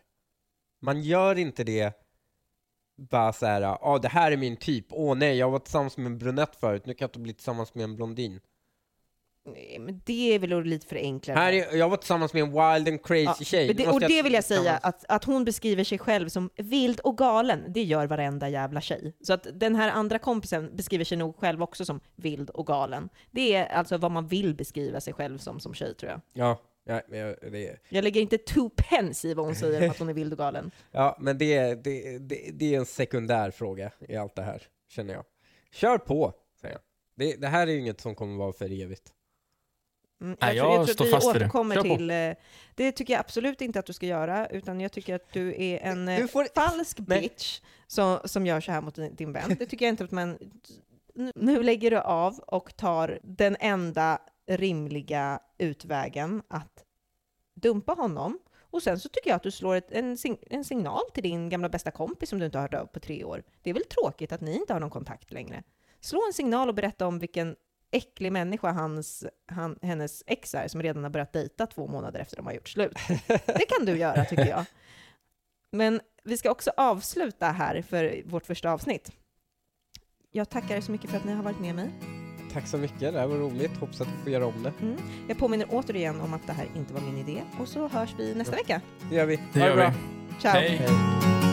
[0.86, 1.94] Man gör inte det
[2.98, 6.06] bara så här, ja det här är min typ, åh nej jag var tillsammans med
[6.06, 8.40] en brunett förut, nu kan jag inte bli tillsammans med en blondin.
[9.48, 11.38] Nej, men det är väl lite för enklare.
[11.38, 13.74] Här är, jag var tillsammans med en wild and crazy Ja, tjej.
[13.74, 17.18] det, och det vill jag säga, att, att hon beskriver sig själv som vild och
[17.18, 19.16] galen, det gör varenda jävla tjej.
[19.22, 23.10] Så att den här andra kompisen beskriver sig nog själv också som vild och galen.
[23.32, 26.22] Det är alltså vad man vill beskriva sig själv som som tjej, tror jag.
[26.34, 27.78] Ja, ja, men jag- det.
[27.90, 30.40] Jag lägger inte two pence i vad hon säger om att hon är vild och
[30.40, 30.72] galen.
[30.92, 34.64] Ja, men det, är- det, det, det är en sekundär fråga i allt det här,
[34.90, 35.24] känner jag.
[35.72, 36.82] Kör på, säger jag.
[37.16, 39.12] Det, det här är ju inget som kommer vara för evigt.
[40.22, 42.12] Mm, Nej, tror- jag tror står att vi återkommer till...
[42.12, 42.32] eh,
[42.76, 45.78] Det tycker jag absolut inte att du ska göra, utan jag tycker att du är
[45.80, 47.22] en eh, Du får- falsk Nej.
[47.22, 49.56] bitch som, som gör så här mot din, din vän.
[49.60, 50.38] Det tycker jag inte att man...
[51.36, 56.84] Nu lägger du av och tar den enda rimliga utvägen att
[57.54, 58.40] dumpa honom.
[58.58, 60.18] Och sen så tycker jag att du slår ett, en,
[60.50, 63.24] en signal till din gamla bästa kompis som du inte har hört av på tre
[63.24, 63.44] år.
[63.62, 65.64] Det är väl tråkigt att ni inte har någon kontakt längre.
[66.00, 67.56] slå en signal och berätta om vilken
[67.92, 72.38] äcklig människa hans, han, hennes ex är som redan har börjat dejta två månader efter
[72.38, 72.98] de har gjort slut.
[73.28, 74.66] Det kan du göra tycker jag.
[75.72, 79.12] Men vi ska också avsluta här för vårt första avsnitt.
[80.32, 82.25] Jag tackar er så mycket för att ni har varit med mig.
[82.56, 83.78] Tack så mycket, det här var roligt.
[83.80, 84.74] Hoppas att vi får göra om det.
[84.82, 84.98] Mm.
[85.28, 88.36] Jag påminner återigen om att det här inte var min idé och så hörs vi
[88.36, 88.82] nästa vecka.
[89.10, 89.40] Det gör vi.
[89.54, 89.90] Det Ha gör bra.
[90.30, 90.42] vi.
[90.42, 90.52] Ciao!
[90.52, 90.70] Hej.
[90.70, 91.45] Hej.